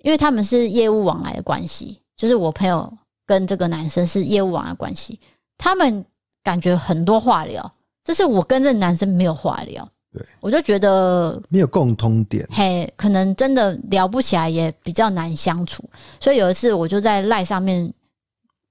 [0.04, 2.90] 因为他们是业务往来的关系，就是我朋友
[3.26, 5.20] 跟这个男生是业务往来的关系，
[5.58, 6.06] 他们
[6.44, 7.70] 感觉很多话聊，
[8.06, 15.84] 这是我跟这个男生没有话聊，对，我就觉得没有共通点，嘿，可能真的聊不起来，也比较难相处，
[16.20, 17.92] 所以有一次我就在赖上面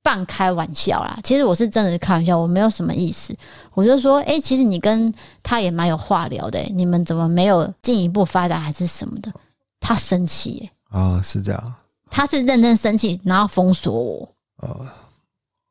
[0.06, 3.36] 半开玩笑啦，其实我是真的是开玩笑，我没有什么意思，
[3.74, 9.32] 我就说，哎、欸，其实你跟他也蛮有话聊的、欸，你们怎么没有进一步发展还是什么的？
[9.80, 10.96] 他生气耶、欸。
[10.96, 11.74] 啊、哦，是这样。
[12.08, 14.28] 他是认真生气，然后封锁我。
[14.58, 14.86] 哦，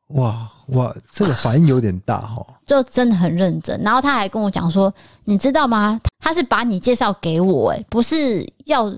[0.08, 2.46] 哇哇，这个反应有点大哈。
[2.66, 4.92] 就真的很认真，然后他还跟我讲说
[5.24, 5.98] ：“你知道吗？
[6.22, 8.92] 他是把你介绍给我，哎，不是要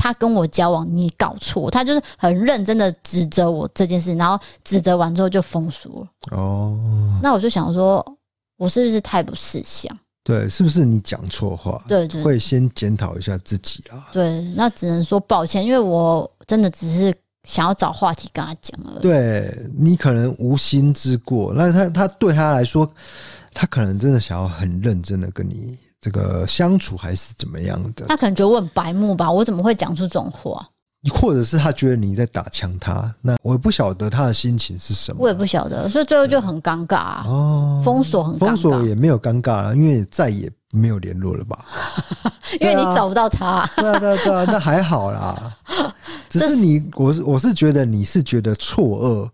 [0.00, 1.70] 他跟我交往，你搞错。
[1.70, 6.36] 他就是很认真的指责我这件事，然后指责完之后就封锁了。
[6.38, 8.02] 哦，那我就想说，
[8.56, 9.94] 我是不是太不识相？
[10.24, 11.84] 对，是不是你讲错话？
[11.86, 14.08] 对，对对，会先检讨一下自己啊。
[14.10, 19.02] 对，那只能说抱歉，因为我真的只是想要找话题跟他讲而已。
[19.02, 22.90] 对，你可能无心之过，那他他对他来说，
[23.52, 28.06] 他可能真的想要很认真的跟你这个相处，还是怎么样的？
[28.08, 29.30] 他可能觉得我很白目吧？
[29.30, 30.66] 我怎么会讲出这种话？
[31.14, 37.24] 或者是他觉得你在打枪他，那我也不晓得他的心情是什么，我也不晓得，所以最后就很尴尬啊。
[37.26, 41.64] 哦，封锁很封锁也没有尴尬了，因为再也没有联络了吧？
[42.60, 43.66] 因为你找不到他。
[43.76, 45.56] 对啊，对啊，对啊，那还好啦。
[46.28, 49.28] 只是你，我是我是觉得你是觉得错愕，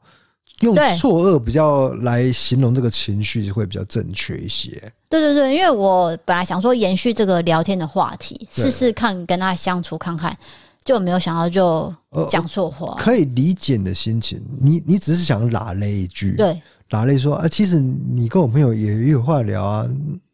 [0.60, 4.70] 用错愕比较来形容这个情绪会比较正确一些。
[5.08, 10.36] 对对对，因为我本来想说延续这个聊天的话题，试试看跟他相处看看。
[10.84, 11.92] 就没有想到就
[12.30, 14.40] 讲错话，可以理解你的心情。
[14.60, 19.84] 你你只是想拉了一句，对，拉了说啊，其实你跟我朋友也有话聊啊，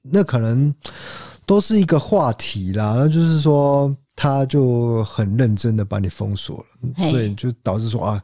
[0.03, 0.71] 那可能
[1.47, 2.97] 都是一个话题啦。
[2.99, 8.23] 那就是说，他就很认真的把你封锁了，所以就导致说啊，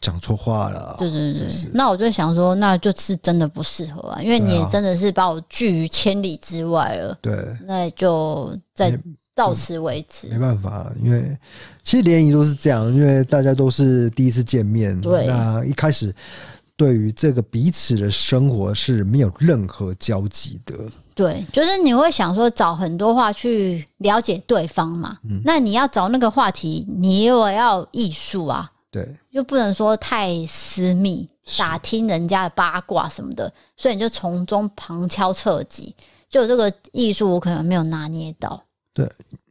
[0.00, 0.94] 讲错话了。
[0.98, 7.18] 对对对，那我就想说，那就是真的不适合啊，因为你也真的是把我拒于千里之外了。
[7.20, 7.34] 对，
[7.66, 8.98] 那就在。
[9.36, 11.36] 到此为止，没办法，因为
[11.84, 16.10] 其实联谊都是这样，因为大家都是第一次见面，对，那一开始
[16.74, 20.74] 对于这个彼此的生活是没有任何交集的，
[21.14, 31.28] 对，就是你会想说找很多话去了解对方嘛，嗯，那你要找那个话题，你又要艺术啊，对，又不能说太私密，
[31.58, 35.94] 打听人家的八卦什么的，所以你就从中旁敲侧击，
[36.30, 38.64] 就这个艺术我可能没有拿捏到。
[38.94, 39.06] 对，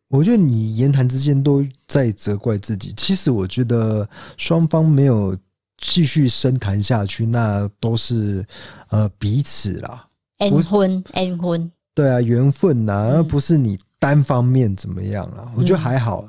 [0.09, 2.91] 我觉得你言谈之间都在责怪自己。
[2.97, 5.37] 其实我觉得双方没有
[5.77, 8.43] 继续深谈下去，那都是
[8.89, 10.07] 呃彼此啦，
[10.39, 11.71] 恩婚恩婚。
[11.93, 15.51] 对啊，缘分呐，而不是你单方面怎么样了。
[15.55, 16.27] 我觉得还好，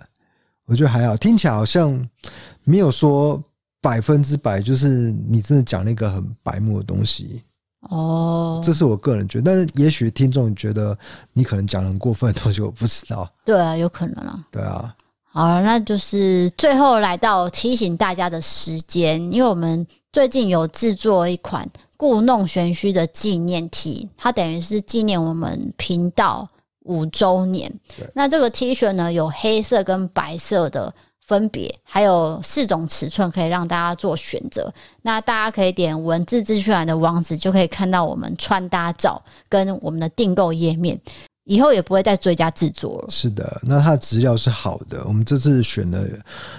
[0.66, 2.08] 我觉得还好，听起来好像
[2.66, 3.40] 没有说
[3.80, 7.44] 百分之百，就是你真的讲了一个很白目的东西。
[7.90, 10.98] 哦，这是我个人觉得，但是也许听众觉得
[11.32, 13.30] 你可能讲很过分的东西，我不知道。
[13.44, 14.44] 对啊，有可能啊。
[14.50, 14.92] 对啊，
[15.22, 26.48] 好了，那就是最后来到提醒大家的时间，因为我们最近有制作一款故弄玄虚的纪念 T，它等于是纪念我们频道
[26.80, 27.72] 五周年。
[28.12, 30.92] 那这个 T 恤呢，有黑色跟白色的。
[31.26, 34.72] 分别还有四种尺寸可以让大家做选择，
[35.02, 40.98] 那大家可以点文字资讯栏的网址，就可以看到我们穿搭照跟我们的订购页面。
[41.48, 43.06] 以后也不会再追加制作了。
[43.08, 45.04] 是的，那它的质料是好的。
[45.06, 46.04] 我们这次选的，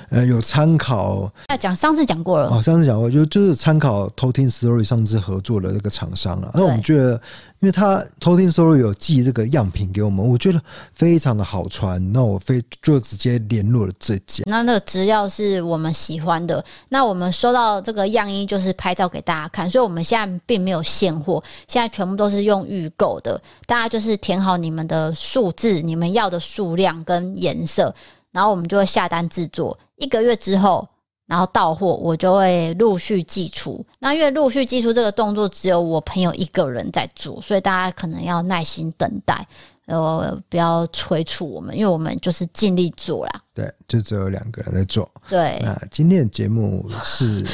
[0.10, 1.30] 呃，有参考。
[1.50, 6.52] 那讲上次讲过了，哦，上次讲过，就就是参考偷听 Story 上次合作的那个厂商啊。
[6.54, 7.22] 那我们觉得。
[7.60, 10.62] 因为他偷听 Story 有寄这个样品给我们，我觉得
[10.94, 14.44] 非常的好穿，那我非就直接联络了这家。
[14.46, 23.42] 那那个质料是我们喜欢的，那我们收到这个样衣就是拍照给大家看，所以我们现在并没有现货，现在全部都是用预购的。
[23.66, 27.94] 大家就是填好你们的数字、你们要的数量跟颜色，
[28.32, 30.88] 然后我们就会下单制作，一个月之后。
[31.28, 33.86] 然后到货，我就会陆续寄出。
[34.00, 39.48] 那因为陆续寄出这个动作只有我朋友一个人在做，所以大家可能要耐心等待，
[39.86, 43.42] 呃，不要催促我们，因为我们就是尽力做啦。
[43.54, 45.08] 对，就只有两个人在做。
[45.30, 47.46] 对，那今天的节目是。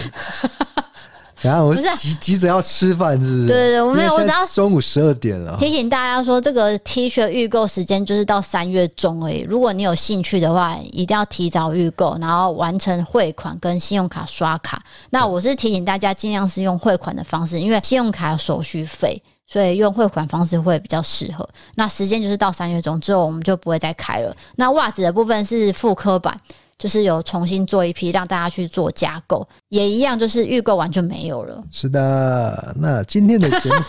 [1.43, 3.47] 然后我是急急着要吃饭，是不是？
[3.47, 5.57] 对对对，我没有，我只要中午十二点了。
[5.57, 9.41] 提醒大家说，这个 T 恤预购时间就是到三月中而已。
[9.41, 14.81] 如果你有兴趣的话，一定要提早预购，然后完成汇款跟信用卡刷卡。
[15.09, 21.45] 那我是提醒大家，尽量是用汇款的方式，因为信用卡有手续费，所以用汇款方式会比较适合。
[21.75, 24.33] 那时间就是到三月中之后，我们就不会再开了。
[24.55, 26.39] 那袜子的部分是复刻版。
[26.77, 31.63] 就是有重新做一批，让大家去做加购，也一样，就是预购完就没有了。
[31.71, 33.81] 是的，那今天的节目，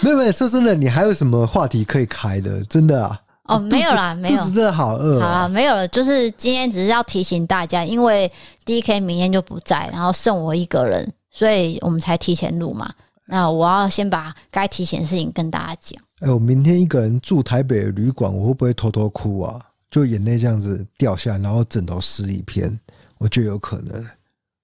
[0.00, 2.62] 没有没有，说真的，你还有什么话题可以开的？
[2.64, 3.20] 真的啊？
[3.44, 5.26] 哦，没有啦，没有，真的好饿啊。
[5.26, 5.88] 好了，没有了。
[5.88, 8.30] 就是今天只是要提醒大家，因为
[8.66, 12.92] DK 明天就不在，然后剩我一个人，所以我们才提前录嘛。
[13.24, 16.02] 那我要先把该提醒的事情跟大家讲。
[16.20, 19.58] 哎，我明天一个人住台北旅馆，我会不会偷偷哭啊？
[19.90, 22.78] 就眼泪这样子掉下来，然后枕头湿一片，
[23.18, 24.06] 我觉得有可能。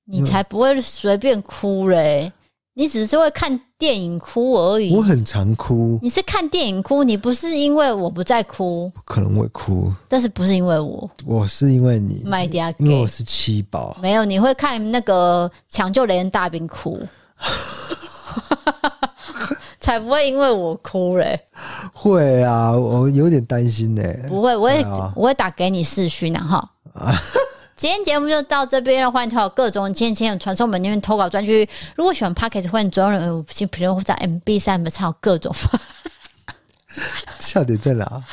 [0.06, 2.30] 你才不会随便哭嘞！
[2.74, 4.94] 你只是会看电影哭而已。
[4.94, 5.98] 我很常哭。
[6.02, 8.92] 你是看电影哭，你不是因为我不在哭。
[9.04, 11.10] 可能会哭，但是不是因为我？
[11.24, 12.22] 我是因为你。
[12.26, 13.96] My dear，因为我是七宝。
[14.02, 17.00] 没有，你会看那个抢救雷恩大兵哭。
[19.84, 21.38] 才不会因为我哭嘞，
[21.92, 24.02] 会啊，我有点担心呢。
[24.26, 24.82] 不会，我会
[25.14, 26.66] 我会打给你视讯的哈。
[27.76, 31.68] 今天节目就到这边了，欢迎投稿各种千千传送门那边投稿专区。
[31.96, 35.54] 如果喜欢 Podcast 欢迎总有人五星评论或者 MB 三里面唱各种。
[37.38, 38.24] 笑点在哪？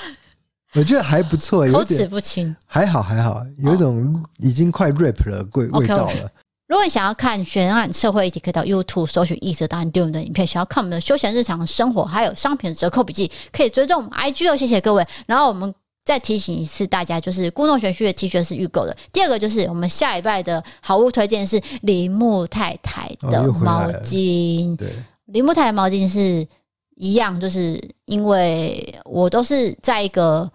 [0.74, 6.14] 我觉得还不错，口齿不清，还好还好，有一种已经快 rap 了味味道了。
[6.14, 6.30] Okay, okay.
[6.72, 10.48] 如果你想要看悬案、社会议题，可以到 YouTube 搜寻“异色档案”丢我们的影片。
[10.48, 14.56] 想要看我们的休闲日常生活，还有商品的折扣笔记，可以追踪我们 IG 哦。
[14.56, 15.06] 谢谢各位。
[15.26, 18.96] 然后我们再提醒一次大家，就是故弄玄虚的 T 恤是预购的。
[19.12, 24.78] 第二个就是我们下礼拜的好物推荐是铃木太太的毛巾。
[24.78, 24.88] 对，
[25.26, 26.48] 铃木太太毛巾是
[26.96, 30.50] 一样，就是因为我都是在一个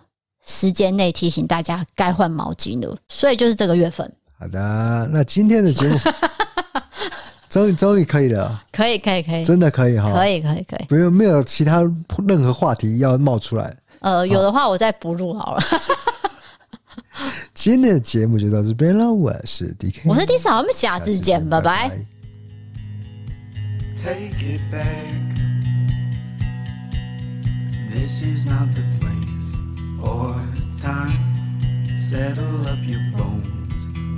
[0.46, 4.10] 时间内提醒大家该换毛巾的，所以就是这个月份。
[4.38, 5.96] 好的，那今天的节目
[7.48, 11.80] 终于终于可以了，可以可以可以，真的可以哈，可以可以可以，不用没有其他
[12.26, 15.62] 任何话题要冒出来，呃，有的话我再补录好了。
[17.54, 21.90] 今天的节目就到这边了，我是 DK，我是 D 嫂，我们下次见，拜拜。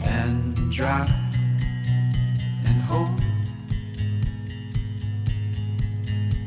[0.02, 1.10] And drive
[2.64, 3.20] and hope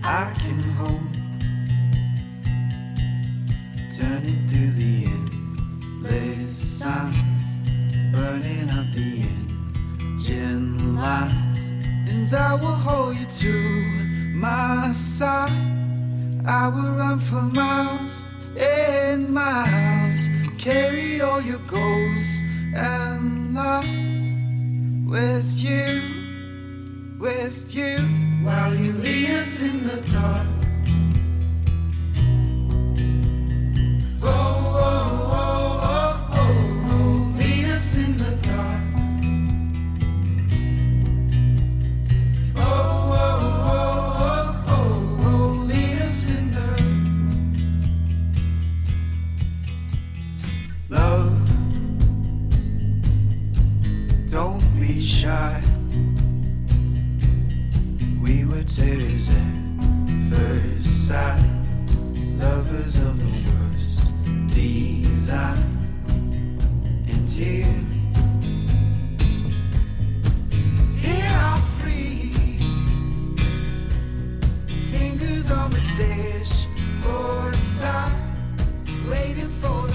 [0.04, 1.12] I can hope
[3.96, 7.32] turning through the endless signs
[8.12, 9.22] burning up the
[10.02, 11.68] engine lights.
[12.08, 13.54] And I will hold you to
[14.34, 15.52] my side.
[16.46, 18.24] I will run for miles
[18.58, 22.44] and miles carry all your goals
[22.74, 23.88] and lost
[25.10, 27.98] with you, with you,
[28.44, 30.48] while you lead us in the dark.
[34.24, 34.81] Oh,
[58.62, 59.36] imitators at
[60.30, 61.42] first sight,
[62.38, 64.06] lovers of the worst
[64.48, 65.64] design.
[67.08, 67.66] And here,
[70.96, 72.90] here I freeze,
[74.92, 78.14] fingers on the dashboard side,
[79.10, 79.91] waiting for.